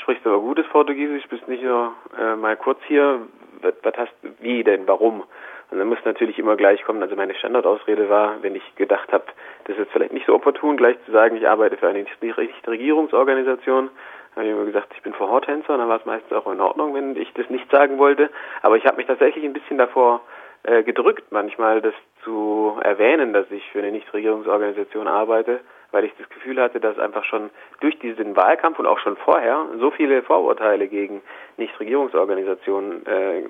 Sprichst 0.00 0.24
du 0.24 0.30
aber 0.30 0.40
gutes 0.40 0.66
Portugiesisch, 0.68 1.28
bist 1.28 1.46
nicht 1.48 1.62
nur 1.62 1.92
äh, 2.18 2.34
mal 2.34 2.56
kurz 2.56 2.78
hier. 2.86 3.20
Was, 3.60 3.74
was 3.82 3.94
hast 3.98 4.12
wie 4.40 4.64
denn, 4.64 4.88
warum? 4.88 5.24
Und 5.70 5.78
dann 5.78 5.88
muss 5.88 5.98
natürlich 6.04 6.38
immer 6.38 6.56
gleich 6.56 6.82
kommen, 6.84 7.02
also 7.02 7.16
meine 7.16 7.34
Standardausrede 7.34 8.08
war, 8.08 8.42
wenn 8.42 8.54
ich 8.54 8.74
gedacht 8.76 9.12
habe, 9.12 9.24
das 9.64 9.76
ist 9.78 9.90
vielleicht 9.90 10.12
nicht 10.12 10.26
so 10.26 10.34
opportun, 10.34 10.76
gleich 10.76 10.96
zu 11.04 11.12
sagen, 11.12 11.36
ich 11.36 11.48
arbeite 11.48 11.76
für 11.76 11.88
eine 11.88 12.04
Nichtregierungsorganisation, 12.04 13.90
habe 14.36 14.46
ich 14.46 14.52
immer 14.52 14.64
gesagt, 14.64 14.92
ich 14.94 15.02
bin 15.02 15.14
Vorhautänzer, 15.14 15.76
dann 15.78 15.88
war 15.88 15.98
es 15.98 16.06
meistens 16.06 16.32
auch 16.32 16.50
in 16.50 16.60
Ordnung, 16.60 16.94
wenn 16.94 17.16
ich 17.16 17.32
das 17.34 17.48
nicht 17.50 17.70
sagen 17.70 17.98
wollte. 17.98 18.30
Aber 18.62 18.76
ich 18.76 18.84
habe 18.84 18.96
mich 18.96 19.06
tatsächlich 19.06 19.44
ein 19.44 19.52
bisschen 19.52 19.78
davor 19.78 20.22
äh, 20.64 20.82
gedrückt, 20.82 21.24
manchmal 21.30 21.80
das 21.80 21.94
zu 22.24 22.78
erwähnen, 22.82 23.32
dass 23.32 23.50
ich 23.50 23.70
für 23.70 23.80
eine 23.80 23.92
Nichtregierungsorganisation 23.92 25.06
arbeite, 25.06 25.60
weil 25.92 26.04
ich 26.04 26.12
das 26.18 26.28
Gefühl 26.30 26.60
hatte, 26.60 26.80
dass 26.80 26.98
einfach 26.98 27.24
schon 27.24 27.50
durch 27.80 27.98
diesen 27.98 28.34
Wahlkampf 28.34 28.78
und 28.78 28.86
auch 28.86 28.98
schon 28.98 29.16
vorher 29.16 29.66
so 29.78 29.90
viele 29.90 30.22
Vorurteile 30.22 30.88
gegen 30.88 31.22
Nichtregierungsorganisationen 31.56 33.06
äh, 33.06 33.42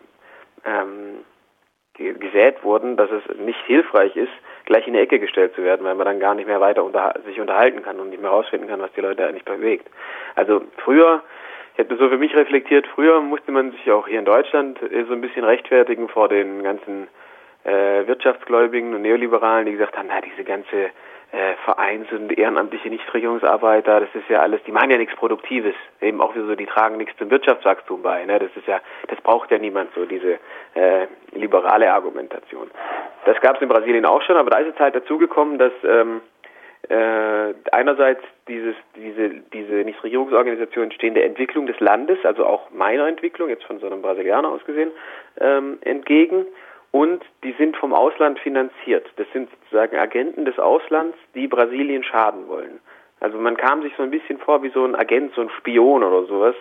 ähm, 0.64 1.24
gesät 1.94 2.62
wurden, 2.64 2.96
dass 2.96 3.10
es 3.10 3.36
nicht 3.38 3.60
hilfreich 3.66 4.16
ist, 4.16 4.32
gleich 4.64 4.86
in 4.86 4.94
die 4.94 5.00
Ecke 5.00 5.18
gestellt 5.18 5.54
zu 5.54 5.62
werden, 5.62 5.84
weil 5.86 5.94
man 5.94 6.06
dann 6.06 6.20
gar 6.20 6.34
nicht 6.34 6.46
mehr 6.46 6.60
weiter 6.60 6.84
unter, 6.84 7.14
sich 7.24 7.40
unterhalten 7.40 7.82
kann 7.82 8.00
und 8.00 8.10
nicht 8.10 8.20
mehr 8.20 8.30
herausfinden 8.30 8.68
kann, 8.68 8.80
was 8.80 8.92
die 8.92 9.00
Leute 9.00 9.26
eigentlich 9.26 9.44
bewegt. 9.44 9.88
Also 10.34 10.62
früher, 10.78 11.22
ich 11.76 11.86
das 11.86 11.98
so 11.98 12.08
für 12.08 12.18
mich 12.18 12.34
reflektiert, 12.34 12.86
früher 12.94 13.20
musste 13.20 13.52
man 13.52 13.72
sich 13.72 13.90
auch 13.90 14.08
hier 14.08 14.18
in 14.18 14.24
Deutschland 14.24 14.80
äh, 14.82 15.04
so 15.04 15.12
ein 15.12 15.20
bisschen 15.20 15.44
rechtfertigen 15.44 16.08
vor 16.08 16.28
den 16.28 16.62
ganzen 16.62 17.08
äh, 17.64 18.06
Wirtschaftsgläubigen 18.06 18.94
und 18.94 19.02
Neoliberalen, 19.02 19.66
die 19.66 19.72
gesagt 19.72 19.96
haben, 19.96 20.08
na 20.08 20.20
diese 20.20 20.44
ganze 20.44 20.90
äh, 21.34 21.56
Vereins- 21.64 22.12
und 22.12 22.38
ehrenamtliche 22.38 22.88
Nichtregierungsarbeiter, 22.88 24.00
das 24.00 24.14
ist 24.14 24.28
ja 24.28 24.40
alles, 24.40 24.62
die 24.68 24.72
machen 24.72 24.90
ja 24.90 24.98
nichts 24.98 25.16
Produktives, 25.16 25.74
eben 26.00 26.20
auch 26.20 26.32
so, 26.34 26.54
die 26.54 26.66
tragen 26.66 26.96
nichts 26.96 27.16
zum 27.18 27.28
Wirtschaftswachstum 27.28 28.02
bei, 28.02 28.24
ne? 28.24 28.38
Das 28.38 28.50
ist 28.54 28.68
ja, 28.68 28.80
das 29.08 29.20
braucht 29.20 29.50
ja 29.50 29.58
niemand 29.58 29.92
so, 29.94 30.04
diese 30.04 30.38
äh, 30.74 31.08
liberale 31.32 31.92
Argumentation. 31.92 32.70
Das 33.24 33.40
gab 33.40 33.56
es 33.56 33.62
in 33.62 33.68
Brasilien 33.68 34.06
auch 34.06 34.22
schon, 34.22 34.36
aber 34.36 34.50
da 34.50 34.58
ist 34.58 34.66
jetzt 34.68 34.78
halt 34.78 34.94
dazugekommen, 34.94 35.58
dass 35.58 35.72
ähm, 35.82 36.20
äh, 36.88 37.54
einerseits 37.72 38.22
dieses, 38.46 38.76
diese, 38.94 39.30
diese 39.52 39.72
Nichtregierungsorganisation 39.72 40.92
stehende 40.92 41.24
Entwicklung 41.24 41.66
des 41.66 41.80
Landes, 41.80 42.18
also 42.24 42.46
auch 42.46 42.70
meiner 42.70 43.08
Entwicklung, 43.08 43.48
jetzt 43.48 43.64
von 43.64 43.80
so 43.80 43.86
einem 43.86 44.02
Brasilianer 44.02 44.50
aus 44.50 44.64
gesehen, 44.64 44.92
ähm, 45.40 45.78
entgegen 45.80 46.46
und 46.94 47.24
die 47.42 47.50
sind 47.58 47.76
vom 47.76 47.92
Ausland 47.92 48.38
finanziert. 48.38 49.04
Das 49.16 49.26
sind 49.32 49.50
sozusagen 49.50 49.96
Agenten 49.96 50.44
des 50.44 50.60
Auslands, 50.60 51.18
die 51.34 51.48
Brasilien 51.48 52.04
schaden 52.04 52.46
wollen. 52.46 52.78
Also 53.18 53.36
man 53.36 53.56
kam 53.56 53.82
sich 53.82 53.92
so 53.96 54.04
ein 54.04 54.12
bisschen 54.12 54.38
vor 54.38 54.62
wie 54.62 54.68
so 54.68 54.84
ein 54.84 54.94
Agent, 54.94 55.34
so 55.34 55.40
ein 55.40 55.50
Spion 55.58 56.04
oder 56.04 56.24
sowas, 56.26 56.54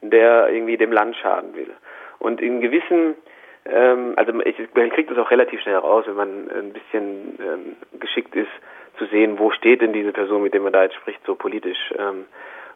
der 0.00 0.48
irgendwie 0.48 0.76
dem 0.76 0.92
Land 0.92 1.16
schaden 1.16 1.56
will. 1.56 1.72
Und 2.20 2.40
in 2.40 2.60
gewissen, 2.60 3.16
ähm, 3.64 4.12
also 4.14 4.32
ich, 4.44 4.56
man 4.76 4.90
kriegt 4.90 5.10
das 5.10 5.18
auch 5.18 5.32
relativ 5.32 5.60
schnell 5.60 5.78
raus, 5.78 6.04
wenn 6.06 6.14
man 6.14 6.48
ein 6.52 6.72
bisschen 6.72 7.36
ähm, 7.40 7.76
geschickt 7.98 8.36
ist, 8.36 8.52
zu 8.96 9.06
sehen, 9.06 9.40
wo 9.40 9.50
steht 9.50 9.80
denn 9.80 9.92
diese 9.92 10.12
Person, 10.12 10.44
mit 10.44 10.54
der 10.54 10.60
man 10.60 10.72
da 10.72 10.84
jetzt 10.84 10.94
spricht, 10.94 11.18
so 11.26 11.34
politisch. 11.34 11.92
Ähm, 11.98 12.26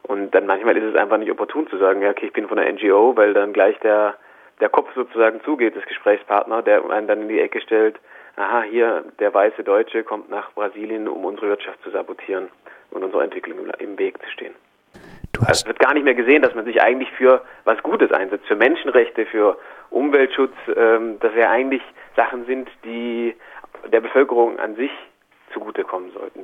und 0.02 0.34
dann 0.34 0.46
manchmal 0.46 0.76
ist 0.76 0.82
es 0.82 0.96
einfach 0.96 1.18
nicht 1.18 1.30
opportun 1.30 1.68
zu 1.68 1.78
sagen, 1.78 2.02
ja, 2.02 2.10
okay, 2.10 2.26
ich 2.26 2.32
bin 2.32 2.48
von 2.48 2.56
der 2.56 2.72
NGO, 2.72 3.16
weil 3.16 3.34
dann 3.34 3.52
gleich 3.52 3.78
der 3.78 4.16
der 4.60 4.68
Kopf 4.68 4.88
sozusagen 4.94 5.40
zugeht 5.44 5.74
des 5.74 5.84
Gesprächspartner, 5.86 6.62
der 6.62 6.88
einen 6.90 7.06
dann 7.08 7.22
in 7.22 7.28
die 7.28 7.40
Ecke 7.40 7.60
stellt, 7.60 7.98
aha, 8.36 8.62
hier, 8.62 9.04
der 9.18 9.32
weiße 9.32 9.64
Deutsche 9.64 10.02
kommt 10.02 10.30
nach 10.30 10.52
Brasilien, 10.52 11.08
um 11.08 11.24
unsere 11.24 11.48
Wirtschaft 11.48 11.82
zu 11.82 11.90
sabotieren 11.90 12.48
und 12.90 13.04
unsere 13.04 13.24
Entwicklung 13.24 13.58
im 13.78 13.98
Weg 13.98 14.20
zu 14.22 14.30
stehen. 14.30 14.54
Du 15.32 15.40
hast 15.40 15.48
also 15.48 15.62
es 15.62 15.66
wird 15.66 15.78
gar 15.80 15.94
nicht 15.94 16.04
mehr 16.04 16.14
gesehen, 16.14 16.42
dass 16.42 16.54
man 16.54 16.64
sich 16.64 16.80
eigentlich 16.80 17.10
für 17.12 17.42
was 17.64 17.82
Gutes 17.82 18.12
einsetzt, 18.12 18.46
für 18.46 18.56
Menschenrechte, 18.56 19.26
für 19.26 19.58
Umweltschutz, 19.90 20.54
ähm, 20.76 21.18
dass 21.20 21.34
ja 21.34 21.50
eigentlich 21.50 21.82
Sachen 22.16 22.46
sind, 22.46 22.68
die 22.84 23.34
der 23.92 24.00
Bevölkerung 24.00 24.58
an 24.58 24.76
sich 24.76 24.90
zugutekommen 25.52 26.12
sollten. 26.12 26.40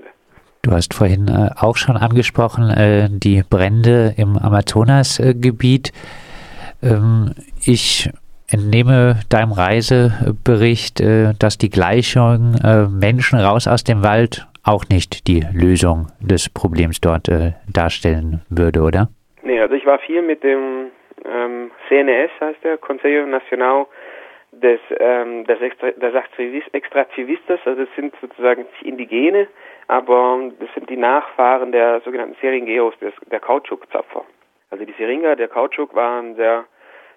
Du 0.62 0.72
hast 0.72 0.92
vorhin 0.92 1.28
äh, 1.28 1.50
auch 1.56 1.76
schon 1.76 1.96
angesprochen, 1.96 2.70
äh, 2.70 3.08
die 3.10 3.42
Brände 3.48 4.14
im 4.16 4.36
Amazonasgebiet. 4.36 5.92
Ähm, 5.92 6.29
ich 7.62 8.10
entnehme 8.52 9.16
deinem 9.28 9.52
Reisebericht, 9.52 11.00
äh, 11.00 11.32
dass 11.38 11.58
die 11.58 11.70
Gleichung 11.70 12.54
äh, 12.64 12.86
Menschen 12.86 13.38
raus 13.38 13.66
aus 13.68 13.84
dem 13.84 14.02
Wald 14.02 14.46
auch 14.64 14.84
nicht 14.90 15.26
die 15.28 15.42
Lösung 15.54 16.08
des 16.20 16.52
Problems 16.52 17.00
dort 17.00 17.28
äh, 17.28 17.52
darstellen 17.72 18.42
würde, 18.50 18.80
oder? 18.80 19.08
Nee, 19.42 19.60
also 19.60 19.74
ich 19.74 19.86
war 19.86 19.98
viel 20.00 20.22
mit 20.22 20.42
dem 20.42 20.90
ähm, 21.24 21.70
CNS, 21.88 22.30
heißt 22.40 22.62
der, 22.64 22.76
Consejo 22.78 23.26
Nacional 23.26 23.86
des, 24.52 24.80
ähm, 24.98 25.44
des, 25.46 25.60
Extra, 25.60 25.90
des 25.92 26.14
Extraktivistas, 26.72 27.60
also 27.64 27.84
das 27.84 27.94
sind 27.94 28.14
sozusagen 28.20 28.66
Indigene, 28.82 29.46
aber 29.88 30.50
das 30.58 30.68
sind 30.74 30.90
die 30.90 30.96
Nachfahren 30.96 31.72
der 31.72 32.00
sogenannten 32.04 32.36
Seringeos, 32.40 32.94
der 33.30 33.40
Kautschukzapfer. 33.40 34.24
Also 34.70 34.84
die 34.84 34.94
Seringa, 34.98 35.34
der 35.34 35.48
Kautschuk, 35.48 35.94
war 35.94 36.22
ein 36.22 36.36
sehr 36.36 36.64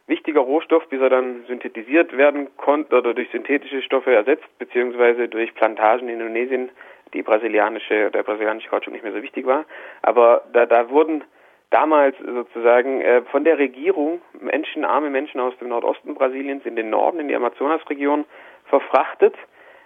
wichtiger 0.08 0.42
Rohstoff, 0.42 0.88
bis 0.90 1.00
er 1.00 1.10
dann 1.10 1.46
synthetisiert 1.48 2.16
werden 2.18 2.50
konnte 2.58 2.98
oder 2.98 3.14
durch 3.14 3.30
synthetische 3.32 3.82
Stoffe 3.82 4.14
ersetzt, 4.14 4.46
beziehungsweise 4.60 5.30
durch 5.30 5.54
Plantagen 5.56 6.10
in 6.10 6.20
Indonesien, 6.20 6.70
die 7.14 7.22
brasilianische, 7.22 8.12
der 8.12 8.24
brasilianische 8.24 8.70
Kautschuk 8.70 8.94
nicht 8.94 9.04
mehr 9.04 9.14
so 9.14 9.22
wichtig 9.22 9.46
war. 9.46 9.66
Aber 10.02 10.44
da, 10.52 10.66
da 10.66 10.90
wurden 10.90 11.24
damals 11.70 12.16
sozusagen 12.20 13.02
äh, 13.02 13.22
von 13.24 13.44
der 13.44 13.58
Regierung 13.58 14.22
Menschen, 14.40 14.84
arme 14.84 15.10
Menschen 15.10 15.40
aus 15.40 15.58
dem 15.60 15.70
Nordosten 15.70 16.16
Brasiliens 16.16 16.66
in 16.66 16.76
den 16.76 16.90
Norden, 16.90 17.20
in 17.20 17.28
die 17.28 17.36
Amazonasregion 17.36 18.26
verfrachtet. 18.66 19.36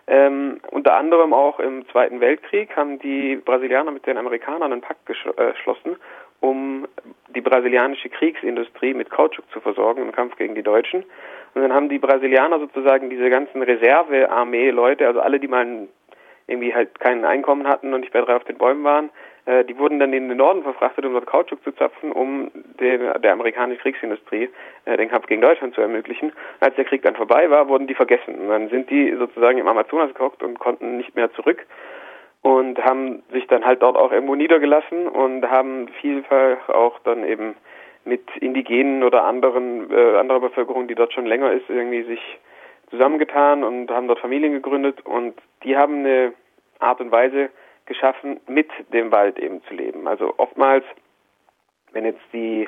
Ähm, 0.08 0.62
unter 0.72 0.96
anderem 0.96 1.34
auch 1.34 1.60
im 1.60 1.88
Zweiten 1.90 2.22
Weltkrieg 2.22 2.76
haben 2.78 2.98
die 3.00 3.36
Brasilianer 3.36 3.92
mit 3.92 4.06
den 4.06 4.18
Amerikanern 4.18 4.72
einen 4.72 4.82
Pakt 4.82 5.06
geschlossen, 5.06 5.94
äh, 5.94 5.96
um 6.39 6.88
die 7.29 7.41
brasilianische 7.41 8.10
Kriegsindustrie 8.10 8.94
mit 8.94 9.10
Kautschuk 9.10 9.46
zu 9.51 9.60
versorgen 9.60 10.01
im 10.01 10.12
Kampf 10.12 10.36
gegen 10.38 10.56
die 10.56 10.63
Deutschen. 10.63 11.03
Und 11.53 11.62
dann 11.62 11.74
haben 11.74 11.89
die 11.89 12.00
Brasilianer 12.00 12.60
sozusagen 12.60 13.10
diese 13.10 13.29
ganzen 13.29 13.62
Reservearmee-Leute, 13.63 15.08
also 15.08 15.20
alle, 15.20 15.39
die 15.39 15.48
mal 15.48 15.88
irgendwie 16.48 16.74
halt 16.74 17.00
kein 17.00 17.25
Einkommen 17.25 17.67
hatten 17.67 17.94
und 17.94 18.01
nicht 18.01 18.13
bei 18.13 18.22
drei 18.22 18.36
auf 18.36 18.44
den 18.46 18.58
Bäumen 18.58 18.84
waren, 18.84 19.10
äh, 19.46 19.65
die 19.65 19.77
wurden 19.77 20.00
dann 20.00 20.13
in 20.13 20.29
den 20.29 20.38
Norden 20.38 20.63
verfrachtet, 20.63 21.06
um 21.06 21.13
dort 21.13 21.25
Kautschuk 21.25 21.63
zu 21.63 21.72
zapfen, 21.72 22.12
um 22.12 22.51
den, 22.79 23.22
der 23.22 23.34
amerikanischen 23.34 23.82
Kriegsindustrie 23.82 24.50
äh, 24.86 24.98
den 24.98 25.10
Kampf 25.10 25.27
gegen 25.27 25.41
Deutschland 25.41 25.74
zu 25.74 25.82
ermöglichen. 25.82 26.32
Als 26.60 26.75
der 26.75 26.86
Krieg 26.86 27.01
dann 27.01 27.15
vorbei 27.15 27.50
war, 27.50 27.67
wurden 27.67 27.88
die 27.88 27.96
vergessen. 27.96 28.36
Und 28.36 28.50
dann 28.50 28.70
sind 28.70 28.89
die 28.89 29.13
sozusagen 29.17 29.58
im 29.58 29.67
Amazonas 29.67 30.13
gehockt 30.13 30.44
und 30.44 30.60
konnten 30.60 30.98
nicht 30.98 31.15
mehr 31.15 31.32
zurück 31.34 31.65
und 32.41 32.84
haben 32.84 33.24
sich 33.32 33.48
dann 33.48 33.65
halt 33.65 33.82
dort 33.82 33.98
auch 33.98 34.12
irgendwo 34.12 34.36
niedergelassen 34.36 35.08
und 35.08 35.50
haben 35.50 35.88
vielfach 36.01 36.70
auch 36.70 37.00
dann 37.00 37.25
eben 37.25 37.56
mit 38.06 38.24
Indigenen 38.38 39.03
oder 39.03 39.25
anderen 39.25 39.91
äh, 39.91 40.17
anderer 40.17 40.39
Bevölkerung, 40.39 40.88
die 40.88 40.96
dort 40.96 41.13
schon 41.13 41.25
länger 41.25 41.51
ist, 41.51 41.70
irgendwie 41.70 42.03
sich 42.03 42.22
zusammengetan 42.89 43.63
und 43.63 43.91
haben 43.91 44.08
dort 44.08 44.20
Familien 44.20 44.53
gegründet 44.53 45.06
und 45.06 45.36
die 45.63 45.75
haben 45.75 46.00
eine 46.00 46.34
Art 46.79 47.01
und 47.01 47.12
Weise 47.12 47.50
geschaffen, 47.86 48.39
mit 48.48 48.70
dem 48.94 49.12
Wald 49.12 49.39
eben 49.39 49.62
zu 49.63 49.74
leben. 49.74 50.08
Also 50.08 50.34
oftmals, 50.38 50.86
wenn 51.91 52.06
jetzt 52.06 52.22
die 52.34 52.67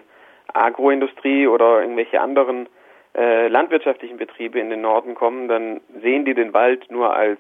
Agroindustrie 0.53 1.47
oder 1.47 1.81
irgendwelche 1.81 2.19
anderen 2.19 2.67
äh, 3.15 3.47
landwirtschaftlichen 3.47 4.17
Betriebe 4.17 4.59
in 4.59 4.69
den 4.69 4.81
Norden 4.81 5.15
kommen, 5.15 5.47
dann 5.47 5.81
sehen 6.01 6.25
die 6.25 6.33
den 6.33 6.53
Wald 6.53 6.89
nur 6.89 7.15
als 7.15 7.39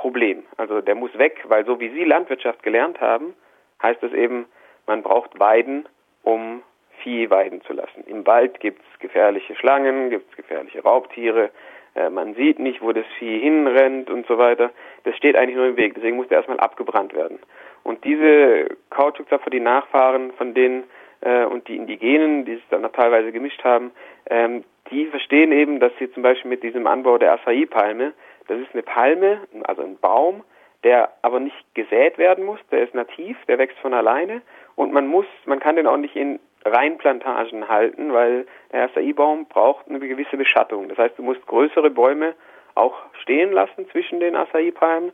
Problem. 0.00 0.44
Also 0.56 0.80
der 0.80 0.94
muss 0.94 1.16
weg, 1.18 1.44
weil 1.48 1.66
so 1.66 1.78
wie 1.78 1.90
Sie 1.90 2.04
Landwirtschaft 2.04 2.62
gelernt 2.62 3.02
haben, 3.02 3.34
heißt 3.82 4.02
es 4.02 4.14
eben, 4.14 4.46
man 4.86 5.02
braucht 5.02 5.38
Weiden, 5.38 5.86
um 6.22 6.62
Vieh 7.02 7.28
weiden 7.28 7.60
zu 7.62 7.74
lassen. 7.74 8.04
Im 8.06 8.26
Wald 8.26 8.60
gibt 8.60 8.80
es 8.80 8.98
gefährliche 8.98 9.54
Schlangen, 9.56 10.08
gibt 10.08 10.30
es 10.30 10.36
gefährliche 10.36 10.82
Raubtiere, 10.82 11.50
äh, 11.94 12.08
man 12.08 12.34
sieht 12.34 12.58
nicht, 12.58 12.80
wo 12.80 12.92
das 12.92 13.04
Vieh 13.18 13.40
hinrennt 13.40 14.08
und 14.08 14.26
so 14.26 14.38
weiter. 14.38 14.70
Das 15.04 15.14
steht 15.16 15.36
eigentlich 15.36 15.56
nur 15.56 15.66
im 15.66 15.76
Weg, 15.76 15.94
deswegen 15.94 16.16
muss 16.16 16.28
der 16.28 16.38
erstmal 16.38 16.60
abgebrannt 16.60 17.14
werden. 17.14 17.38
Und 17.82 18.02
diese 18.04 18.68
Kautschukzapfer, 18.88 19.50
die 19.50 19.60
Nachfahren 19.60 20.32
von 20.32 20.54
denen 20.54 20.84
äh, 21.20 21.44
und 21.44 21.68
die 21.68 21.76
Indigenen, 21.76 22.46
die 22.46 22.54
sich 22.54 22.68
dann 22.70 22.82
noch 22.82 22.92
teilweise 22.92 23.32
gemischt 23.32 23.64
haben, 23.64 23.90
ähm, 24.30 24.64
die 24.90 25.06
verstehen 25.06 25.52
eben, 25.52 25.78
dass 25.78 25.92
sie 25.98 26.10
zum 26.12 26.22
Beispiel 26.22 26.48
mit 26.48 26.62
diesem 26.62 26.86
Anbau 26.86 27.18
der 27.18 27.32
Acai-Palme 27.34 28.12
das 28.48 28.58
ist 28.60 28.72
eine 28.72 28.82
Palme, 28.82 29.40
also 29.64 29.82
ein 29.82 29.98
Baum, 29.98 30.42
der 30.82 31.10
aber 31.22 31.40
nicht 31.40 31.74
gesät 31.74 32.18
werden 32.18 32.44
muss, 32.44 32.60
der 32.70 32.84
ist 32.84 32.94
nativ, 32.94 33.36
der 33.46 33.58
wächst 33.58 33.78
von 33.78 33.94
alleine 33.94 34.42
und 34.76 34.92
man 34.92 35.06
muss, 35.06 35.26
man 35.44 35.60
kann 35.60 35.76
den 35.76 35.86
auch 35.86 35.96
nicht 35.96 36.16
in 36.16 36.40
Reinplantagen 36.64 37.68
halten, 37.68 38.12
weil 38.12 38.46
der 38.72 38.84
Acai-Baum 38.84 39.46
braucht 39.46 39.88
eine 39.88 39.98
gewisse 39.98 40.36
Beschattung. 40.36 40.88
Das 40.88 40.98
heißt, 40.98 41.18
du 41.18 41.22
musst 41.22 41.46
größere 41.46 41.90
Bäume 41.90 42.34
auch 42.74 42.94
stehen 43.22 43.52
lassen 43.52 43.88
zwischen 43.90 44.20
den 44.20 44.36
Acai-Palmen 44.36 45.12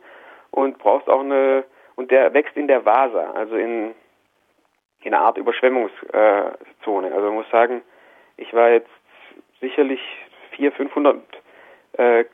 und 0.51 0.77
brauchst 0.77 1.09
auch 1.09 1.21
eine, 1.21 1.63
und 1.95 2.11
der 2.11 2.33
wächst 2.33 2.57
in 2.57 2.67
der 2.67 2.85
Vasa, 2.85 3.31
also 3.31 3.55
in, 3.55 3.93
in 5.01 5.13
einer 5.13 5.23
Art 5.23 5.37
Überschwemmungszone. 5.37 7.11
Also 7.13 7.21
man 7.21 7.35
muss 7.35 7.49
sagen, 7.49 7.81
ich 8.35 8.53
war 8.53 8.69
jetzt 8.69 8.89
sicherlich 9.61 10.01
400, 10.51 10.77
500 10.77 11.17
äh, 11.93 12.25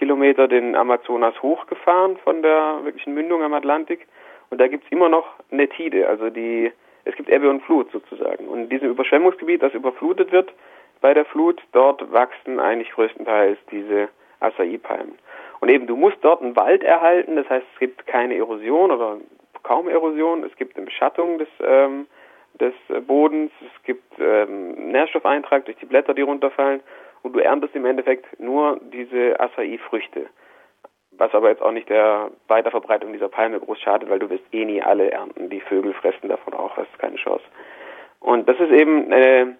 Kilometer 0.00 0.48
den 0.48 0.74
Amazonas 0.74 1.34
hochgefahren 1.42 2.16
von 2.24 2.40
der 2.40 2.80
wirklichen 2.84 3.12
Mündung 3.12 3.42
am 3.42 3.52
Atlantik 3.52 4.06
und 4.48 4.58
da 4.58 4.66
gibt 4.66 4.86
es 4.86 4.90
immer 4.90 5.10
noch 5.10 5.26
eine 5.50 5.68
Tide, 5.68 6.08
also 6.08 6.30
die 6.30 6.72
es 7.04 7.14
gibt 7.16 7.28
Ebbe 7.28 7.50
und 7.50 7.62
Flut 7.62 7.90
sozusagen. 7.92 8.48
Und 8.48 8.62
in 8.62 8.68
diesem 8.70 8.90
Überschwemmungsgebiet, 8.90 9.62
das 9.62 9.74
überflutet 9.74 10.32
wird 10.32 10.52
bei 11.02 11.12
der 11.12 11.26
Flut, 11.26 11.62
dort 11.72 12.10
wachsen 12.12 12.58
eigentlich 12.60 12.90
größtenteils 12.92 13.58
diese 13.70 14.08
Acai-Palmen. 14.40 15.18
Und 15.60 15.70
eben, 15.70 15.86
du 15.86 15.96
musst 15.96 16.16
dort 16.22 16.40
einen 16.40 16.56
Wald 16.56 16.82
erhalten, 16.82 17.36
das 17.36 17.48
heißt, 17.50 17.66
es 17.74 17.78
gibt 17.78 18.06
keine 18.06 18.36
Erosion 18.36 18.90
oder 18.90 19.18
kaum 19.62 19.88
Erosion, 19.88 20.44
es 20.44 20.56
gibt 20.56 20.76
eine 20.76 20.86
Beschattung 20.86 21.38
des, 21.38 21.48
ähm, 21.62 22.06
des 22.58 22.72
Bodens, 23.06 23.52
es 23.60 23.82
gibt 23.84 24.18
ähm, 24.18 24.92
Nährstoffeintrag 24.92 25.66
durch 25.66 25.76
die 25.76 25.86
Blätter, 25.86 26.14
die 26.14 26.22
runterfallen 26.22 26.80
und 27.22 27.34
du 27.34 27.40
erntest 27.40 27.74
im 27.74 27.84
Endeffekt 27.84 28.40
nur 28.40 28.80
diese 28.92 29.38
Acai-Früchte. 29.38 30.26
Was 31.12 31.34
aber 31.34 31.50
jetzt 31.50 31.62
auch 31.62 31.72
nicht 31.72 31.88
der 31.88 32.30
Weiterverbreitung 32.48 33.12
dieser 33.12 33.28
Palme 33.28 33.60
groß 33.60 33.80
schadet, 33.80 34.08
weil 34.08 34.18
du 34.18 34.30
wirst 34.30 34.44
eh 34.52 34.64
nie 34.64 34.82
alle 34.82 35.10
ernten. 35.10 35.50
Die 35.50 35.60
Vögel 35.60 35.92
fressen 35.92 36.28
davon 36.28 36.54
auch, 36.54 36.76
hast 36.76 36.98
keine 36.98 37.16
Chance. 37.16 37.44
Und 38.20 38.48
das 38.48 38.58
ist 38.58 38.70
eben 38.70 39.12
eine 39.12 39.56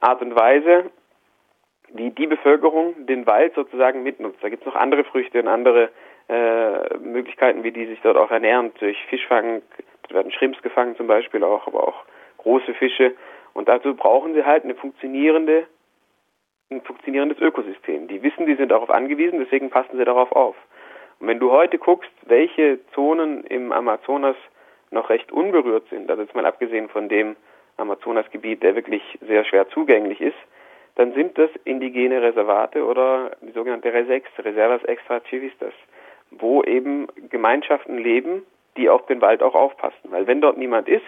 Art 0.00 0.22
und 0.22 0.34
Weise, 0.34 0.90
wie 1.92 2.10
die 2.10 2.26
Bevölkerung 2.26 3.06
den 3.06 3.26
Wald 3.26 3.54
sozusagen 3.54 4.02
mitnutzt. 4.02 4.38
Da 4.42 4.48
gibt 4.48 4.62
es 4.62 4.72
noch 4.72 4.80
andere 4.80 5.04
Früchte 5.04 5.40
und 5.40 5.48
andere 5.48 5.90
äh, 6.28 6.96
Möglichkeiten, 6.98 7.64
wie 7.64 7.72
die 7.72 7.86
sich 7.86 8.00
dort 8.02 8.16
auch 8.16 8.30
ernähren, 8.30 8.72
durch 8.78 8.96
Fischfang, 9.06 9.62
da 10.08 10.14
werden 10.14 10.32
Schrimps 10.32 10.62
gefangen 10.62 10.96
zum 10.96 11.06
Beispiel 11.06 11.44
auch, 11.44 11.66
aber 11.66 11.88
auch 11.88 12.04
große 12.38 12.74
Fische. 12.74 13.14
Und 13.54 13.68
dazu 13.68 13.94
brauchen 13.94 14.34
sie 14.34 14.44
halt 14.44 14.64
eine 14.64 14.74
funktionierende, 14.74 15.66
ein 16.76 16.82
funktionierendes 16.82 17.38
Ökosystem. 17.38 18.08
Die 18.08 18.22
wissen, 18.22 18.46
die 18.46 18.54
sind 18.54 18.70
darauf 18.70 18.90
angewiesen, 18.90 19.40
deswegen 19.40 19.70
passen 19.70 19.96
sie 19.96 20.04
darauf 20.04 20.32
auf. 20.32 20.56
Und 21.20 21.28
wenn 21.28 21.38
du 21.38 21.52
heute 21.52 21.78
guckst, 21.78 22.10
welche 22.22 22.80
Zonen 22.94 23.44
im 23.44 23.72
Amazonas 23.72 24.36
noch 24.90 25.08
recht 25.08 25.30
unberührt 25.32 25.88
sind, 25.88 26.10
also 26.10 26.22
jetzt 26.22 26.34
mal 26.34 26.46
abgesehen 26.46 26.88
von 26.88 27.08
dem 27.08 27.36
Amazonasgebiet, 27.76 28.62
der 28.62 28.74
wirklich 28.74 29.02
sehr 29.26 29.44
schwer 29.44 29.68
zugänglich 29.68 30.20
ist, 30.20 30.36
dann 30.96 31.14
sind 31.14 31.38
das 31.38 31.50
indigene 31.64 32.20
Reservate 32.20 32.84
oder 32.84 33.30
die 33.40 33.52
sogenannte 33.52 33.92
Resex, 33.92 34.28
Reservas 34.38 34.84
Extractivistas, 34.84 35.72
wo 36.30 36.62
eben 36.62 37.08
Gemeinschaften 37.30 37.98
leben, 37.98 38.42
die 38.76 38.90
auf 38.90 39.06
den 39.06 39.20
Wald 39.20 39.42
auch 39.42 39.54
aufpassen. 39.54 40.10
Weil 40.10 40.26
wenn 40.26 40.40
dort 40.40 40.58
niemand 40.58 40.88
ist, 40.88 41.04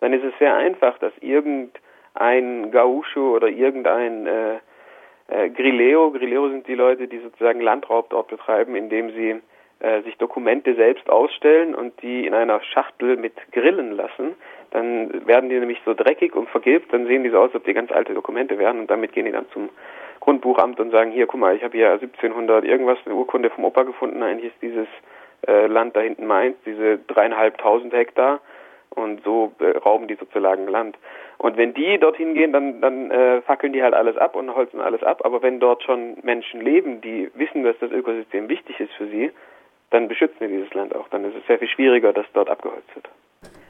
dann 0.00 0.12
ist 0.12 0.24
es 0.24 0.34
sehr 0.38 0.54
einfach, 0.54 0.98
dass 0.98 1.12
irgendein 1.20 2.70
Gaucho 2.70 3.34
oder 3.34 3.48
irgendein 3.48 4.26
äh, 4.26 4.58
äh, 5.28 5.50
Grileo, 5.50 6.10
Grileo 6.10 6.48
sind 6.48 6.66
die 6.66 6.74
Leute, 6.74 7.08
die 7.08 7.18
sozusagen 7.18 7.60
Landraub 7.60 8.10
dort 8.10 8.28
betreiben, 8.28 8.76
indem 8.76 9.10
sie 9.10 9.40
äh, 9.80 10.02
sich 10.02 10.16
Dokumente 10.18 10.74
selbst 10.74 11.08
ausstellen 11.10 11.74
und 11.74 12.00
die 12.02 12.26
in 12.26 12.34
einer 12.34 12.62
Schachtel 12.62 13.16
mit 13.16 13.34
grillen 13.52 13.92
lassen, 13.92 14.34
dann 14.70 15.26
werden 15.26 15.50
die 15.50 15.58
nämlich 15.58 15.80
so 15.84 15.94
dreckig 15.94 16.34
und 16.34 16.48
vergilbt, 16.48 16.92
dann 16.92 17.06
sehen 17.06 17.24
die 17.24 17.30
so 17.30 17.38
aus, 17.38 17.46
als 17.46 17.56
ob 17.56 17.64
die 17.64 17.74
ganz 17.74 17.92
alte 17.92 18.14
Dokumente 18.14 18.58
wären. 18.58 18.78
Und 18.78 18.90
damit 18.90 19.12
gehen 19.12 19.26
die 19.26 19.32
dann 19.32 19.48
zum 19.52 19.68
Grundbuchamt 20.20 20.80
und 20.80 20.90
sagen, 20.90 21.10
hier, 21.12 21.26
guck 21.26 21.40
mal, 21.40 21.54
ich 21.54 21.62
habe 21.62 21.76
hier 21.76 21.92
1700 21.92 22.64
irgendwas, 22.64 22.98
eine 23.04 23.14
Urkunde 23.14 23.50
vom 23.50 23.64
Opa 23.64 23.82
gefunden, 23.82 24.22
eigentlich 24.22 24.52
ist 24.52 24.62
dieses 24.62 24.88
äh, 25.46 25.66
Land 25.66 25.94
da 25.94 26.00
hinten 26.00 26.26
meins, 26.26 26.56
diese 26.64 26.98
dreieinhalbtausend 26.98 27.92
Hektar. 27.92 28.40
Und 28.90 29.22
so 29.24 29.52
äh, 29.60 29.76
rauben 29.76 30.08
die 30.08 30.14
sozusagen 30.14 30.68
Land. 30.68 30.96
Und 31.38 31.56
wenn 31.56 31.74
die 31.74 31.98
dorthin 31.98 32.34
gehen, 32.34 32.52
dann, 32.52 32.80
dann 32.80 33.10
äh, 33.10 33.42
fackeln 33.42 33.72
die 33.72 33.82
halt 33.82 33.94
alles 33.94 34.16
ab 34.16 34.36
und 34.36 34.54
holzen 34.54 34.80
alles 34.80 35.02
ab. 35.02 35.22
Aber 35.24 35.42
wenn 35.42 35.60
dort 35.60 35.82
schon 35.82 36.16
Menschen 36.22 36.60
leben, 36.60 37.00
die 37.00 37.30
wissen, 37.34 37.62
dass 37.62 37.78
das 37.78 37.90
Ökosystem 37.90 38.48
wichtig 38.48 38.80
ist 38.80 38.92
für 38.94 39.06
sie, 39.06 39.30
dann 39.90 40.08
beschützen 40.08 40.40
wir 40.40 40.48
dieses 40.48 40.72
Land 40.74 40.94
auch. 40.94 41.08
Dann 41.08 41.24
ist 41.24 41.36
es 41.36 41.46
sehr 41.46 41.58
viel 41.58 41.68
schwieriger, 41.68 42.12
dass 42.12 42.26
dort 42.32 42.50
abgeholzt 42.50 42.94
wird. 42.94 43.08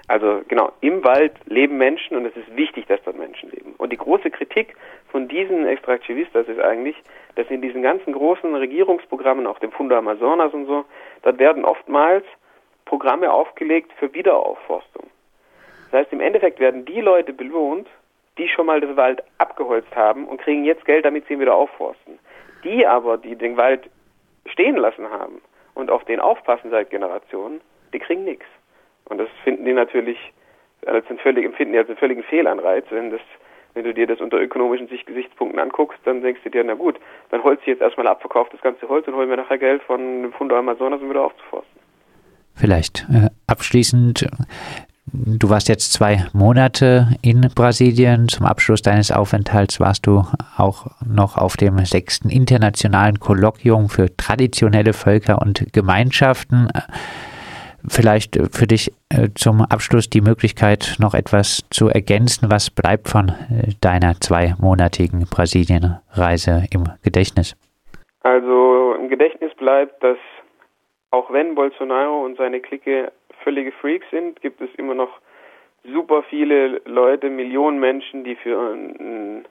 Also 0.09 0.43
genau, 0.47 0.71
im 0.81 1.05
Wald 1.05 1.33
leben 1.47 1.79
Menschen 1.79 2.17
und 2.17 2.27
es 2.27 2.37
ist 2.37 2.57
wichtig, 2.57 2.87
dass 2.87 3.03
dort 3.03 3.19
Menschen 3.19 3.51
leben. 3.51 3.75
Und 3.77 3.93
die 3.93 3.97
große 3.97 4.31
Kritik 4.31 4.77
von 5.11 5.27
diesen 5.27 5.67
Extraktivistas 5.67 6.47
ist 6.47 6.61
eigentlich, 6.61 6.97
dass 7.35 7.49
in 7.51 7.61
diesen 7.61 7.83
ganzen 7.83 8.13
großen 8.13 8.55
Regierungsprogrammen, 8.55 9.47
auch 9.47 9.59
dem 9.59 9.73
Fundo 9.73 9.97
Amazonas 9.97 10.55
und 10.55 10.67
so, 10.67 10.85
dort 11.23 11.39
werden 11.39 11.65
oftmals 11.65 12.25
Programme 12.85 13.33
aufgelegt 13.33 13.93
für 13.99 14.15
Wiederaufforstung. 14.15 15.09
Das 15.97 16.03
heißt, 16.03 16.12
im 16.12 16.21
Endeffekt 16.21 16.61
werden 16.61 16.85
die 16.85 17.00
Leute 17.00 17.33
belohnt, 17.33 17.88
die 18.37 18.49
schon 18.49 18.67
mal 18.67 18.83
das 18.83 18.95
Wald 18.97 19.23
abgeholzt 19.38 19.97
haben 19.97 20.29
und 20.29 20.38
kriegen 20.38 20.62
jetzt 20.67 20.85
Geld, 20.85 21.07
damit 21.07 21.26
sie 21.26 21.33
ihn 21.33 21.41
wieder 21.41 21.55
aufforsten. 21.55 22.19
Die 22.65 22.87
aber, 22.87 23.17
die 23.17 23.35
den 23.35 23.57
Wald 23.57 23.88
stehen 24.45 24.76
lassen 24.76 25.09
haben 25.09 25.41
und 25.75 25.91
auf 25.91 26.05
den 26.05 26.21
aufpassen 26.21 26.69
seit 26.69 26.91
Generationen, 26.91 27.62
die 27.95 27.99
kriegen 27.99 28.25
nichts. 28.25 28.45
Und 29.07 29.17
das 29.17 29.29
finden 29.43 29.65
die 29.65 29.73
natürlich 29.73 30.19
als 30.85 31.09
einen 31.09 31.19
völlig, 31.19 31.47
empfinden 31.47 31.73
die 31.73 31.79
als 31.79 31.88
einen 31.88 31.97
völligen 31.97 32.25
Fehlanreiz. 32.25 32.85
Wenn, 32.91 33.11
das, 33.11 33.23
wenn 33.73 33.85
du 33.85 33.95
dir 33.95 34.07
das 34.07 34.21
unter 34.21 34.38
ökonomischen 34.38 34.91
Gesichtspunkten 34.91 35.59
anguckst, 35.59 36.00
dann 36.05 36.21
denkst 36.21 36.43
du 36.45 36.50
dir, 36.50 36.62
na 36.62 36.75
gut, 36.75 37.00
dann 37.31 37.43
holst 37.43 37.67
du 37.67 37.71
jetzt 37.71 37.81
erstmal 37.81 38.07
ab, 38.07 38.21
verkauf 38.21 38.50
das 38.50 38.61
ganze 38.61 38.87
Holz 38.87 39.09
und 39.09 39.15
holen 39.15 39.31
wir 39.31 39.38
nachher 39.38 39.57
Geld 39.57 39.81
von 39.85 40.25
dem 40.25 40.33
Fundo 40.35 40.59
Amazonas, 40.59 41.00
um 41.00 41.09
wieder 41.09 41.23
aufzuforsten. 41.23 41.81
Vielleicht 42.55 43.07
äh, 43.11 43.29
abschließend, 43.47 44.26
du 45.13 45.51
warst 45.51 45.69
jetzt 45.69 45.93
zwei 45.93 46.27
Monate 46.33 47.09
in 47.23 47.49
Brasilien. 47.55 48.29
Zum 48.29 48.47
Abschluss 48.47 48.83
deines 48.83 49.11
Aufenthalts 49.13 49.81
warst 49.81 50.07
du 50.07 50.25
auch 50.57 50.87
noch 51.07 51.37
auf 51.37 51.57
dem 51.57 51.79
sechsten 51.85 52.29
internationalen 52.29 53.21
Kolloquium 53.21 53.89
für 53.89 54.15
traditionelle 54.17 54.93
Völker 54.93 55.41
und 55.41 55.73
Gemeinschaften. 55.73 56.69
Vielleicht 57.89 58.37
für 58.52 58.67
dich 58.67 58.93
äh, 59.11 59.28
zum 59.37 59.61
Abschluss 59.61 60.11
die 60.11 60.21
Möglichkeit, 60.21 60.97
noch 60.99 61.15
etwas 61.15 61.65
zu 61.71 61.89
ergänzen. 61.89 62.50
Was 62.50 62.69
bleibt 62.69 63.09
von 63.09 63.28
äh, 63.28 63.75
deiner 63.80 64.21
zweimonatigen 64.21 65.26
Brasilienreise 65.30 66.65
im 66.73 66.85
Gedächtnis? 67.04 67.57
Also 68.23 68.97
im 68.99 69.09
Gedächtnis 69.09 69.54
bleibt, 69.54 70.02
dass 70.02 70.19
auch 71.13 71.33
wenn 71.33 71.54
Bolsonaro 71.54 72.25
und 72.25 72.37
seine 72.37 72.61
Clique 72.61 73.13
völlige 73.47 73.71
Freaks 73.71 74.11
sind, 74.11 74.43
gibt 74.43 74.61
es 74.61 74.75
immer 74.75 74.95
noch 74.95 75.21
super 75.85 76.25
viele 76.25 76.80
Leute, 76.85 77.30
Millionen 77.30 77.78
Menschen, 77.78 78.25
die 78.25 78.35
für 78.35 78.73
einen, 78.73 79.47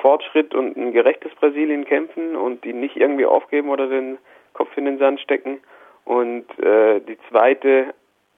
Fortschritt 0.00 0.54
und 0.54 0.76
ein 0.76 0.92
gerechtes 0.92 1.34
Brasilien 1.34 1.84
kämpfen 1.84 2.36
und 2.36 2.64
die 2.64 2.72
nicht 2.72 2.94
irgendwie 2.94 3.26
aufgeben 3.26 3.68
oder 3.68 3.88
den 3.88 4.16
Kopf 4.52 4.76
in 4.76 4.84
den 4.84 4.98
Sand 4.98 5.20
stecken. 5.20 5.60
Und 6.04 6.46
äh, 6.60 7.00
die 7.00 7.18
zweite 7.28 7.92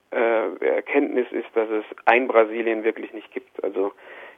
äh, 0.09 0.65
Erkenntnis 0.65 1.27
ist, 1.31 1.47
dass 1.53 1.69
es 1.69 1.85
ein 2.05 2.27
Brasilien 2.27 2.83
wirklich 2.83 3.13
nicht 3.13 3.31
gibt. 3.31 3.63
Also 3.63 3.91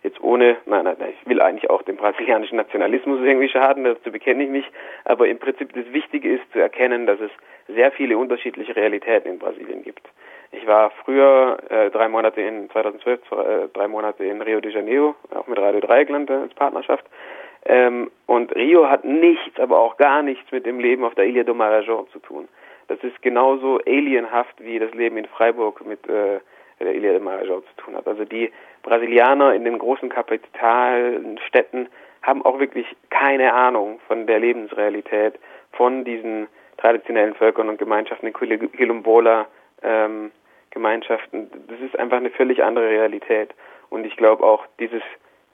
jetzt 0.03 0.21
ohne, 0.21 0.57
nein, 0.65 0.83
nein, 0.83 0.97
ich 1.17 1.29
will 1.29 1.41
eigentlich 1.41 1.69
auch 1.69 1.81
dem 1.81 1.95
brasilianischen 1.95 2.57
Nationalismus 2.57 3.21
irgendwie 3.21 3.47
schaden, 3.47 3.85
dazu 3.85 4.11
bekenne 4.11 4.43
ich 4.43 4.49
mich, 4.49 4.65
aber 5.05 5.29
im 5.29 5.39
Prinzip 5.39 5.71
das 5.73 5.85
Wichtige 5.93 6.29
ist 6.29 6.51
zu 6.51 6.59
erkennen, 6.59 7.05
dass 7.05 7.21
es 7.21 7.31
sehr 7.67 7.91
viele 7.93 8.17
unterschiedliche 8.17 8.75
Realitäten 8.75 9.29
in 9.29 9.39
Brasilien 9.39 9.81
gibt. 9.83 10.05
Ich 10.51 10.65
war 10.65 10.91
früher 11.03 11.57
äh, 11.69 11.89
drei 11.89 12.07
Monate 12.07 12.41
in 12.41 12.69
2012, 12.69 13.19
äh, 13.31 13.67
drei 13.73 13.87
Monate 13.87 14.23
in 14.23 14.41
Rio 14.41 14.61
de 14.61 14.71
Janeiro, 14.71 15.15
auch 15.33 15.47
mit 15.47 15.59
Radio 15.59 15.81
Dreieckland 15.81 16.31
als 16.31 16.53
Partnerschaft. 16.53 17.05
Ähm, 17.65 18.09
und 18.27 18.55
Rio 18.55 18.89
hat 18.89 19.03
nichts, 19.03 19.59
aber 19.59 19.79
auch 19.79 19.97
gar 19.97 20.21
nichts 20.21 20.49
mit 20.51 20.65
dem 20.65 20.79
Leben 20.79 21.03
auf 21.03 21.15
der 21.15 21.25
Ilha 21.25 21.43
do 21.43 21.53
Marajó 21.53 22.07
zu 22.11 22.19
tun. 22.19 22.47
Das 22.87 22.99
ist 23.03 23.21
genauso 23.21 23.79
alienhaft 23.85 24.55
wie 24.59 24.79
das 24.79 24.93
Leben 24.93 25.17
in 25.17 25.25
Freiburg 25.25 25.85
mit 25.85 26.07
äh, 26.07 26.39
der 26.79 26.95
Ilha 26.95 27.11
de 27.11 27.19
Marajó 27.19 27.61
zu 27.61 27.75
tun 27.83 27.95
hat. 27.95 28.07
Also 28.07 28.23
die 28.23 28.51
Brasilianer 28.83 29.53
in 29.53 29.65
den 29.65 29.77
großen 29.77 30.07
kapitalen 30.07 31.37
Städten 31.39 31.89
haben 32.21 32.45
auch 32.45 32.59
wirklich 32.59 32.87
keine 33.09 33.53
Ahnung 33.53 33.99
von 34.07 34.27
der 34.27 34.39
Lebensrealität 34.39 35.33
von 35.73 36.05
diesen 36.05 36.47
traditionellen 36.77 37.33
Völkern 37.33 37.67
und 37.67 37.79
Gemeinschaften 37.79 38.27
in 38.27 38.33
Quilombola 38.33 39.47
ähm, 39.81 40.31
Gemeinschaften. 40.71 41.49
Das 41.67 41.79
ist 41.79 41.97
einfach 41.97 42.17
eine 42.17 42.29
völlig 42.29 42.63
andere 42.63 42.89
Realität. 42.89 43.53
Und 43.89 44.05
ich 44.05 44.15
glaube 44.15 44.43
auch, 44.43 44.65
dieses 44.79 45.01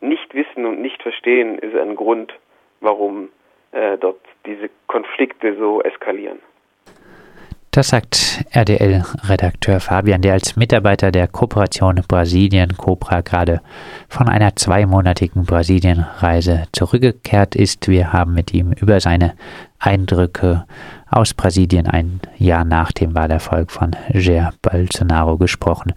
Nichtwissen 0.01 0.65
und 0.65 0.81
Nichtverstehen 0.81 1.59
ist 1.59 1.75
ein 1.75 1.95
Grund, 1.95 2.33
warum 2.81 3.29
äh, 3.71 3.97
dort 3.97 4.19
diese 4.45 4.69
Konflikte 4.87 5.55
so 5.55 5.81
eskalieren. 5.81 6.39
Das 7.71 7.87
sagt 7.87 8.45
RDL-Redakteur 8.51 9.79
Fabian, 9.79 10.21
der 10.21 10.33
als 10.33 10.55
Mitarbeiter 10.55 11.11
der 11.11 11.27
Kooperation 11.27 12.03
Brasilien 12.07 12.77
Cobra 12.77 13.21
gerade 13.21 13.61
von 14.09 14.29
einer 14.29 14.55
zweimonatigen 14.55 15.45
Brasilienreise 15.45 16.65
zurückgekehrt 16.71 17.55
ist. 17.55 17.87
Wir 17.87 18.13
haben 18.13 18.35
mit 18.35 18.53
ihm 18.53 18.73
über 18.73 18.99
seine 18.99 19.33
Eindrücke 19.79 20.67
aus 21.15 21.33
Brasilien 21.33 21.87
ein 21.87 22.19
Jahr 22.37 22.65
nach 22.65 22.91
dem 22.91 23.15
Wahlerfolg 23.15 23.71
von 23.71 23.91
Jair 24.11 24.53
Bolsonaro 24.61 25.37
gesprochen. 25.37 25.93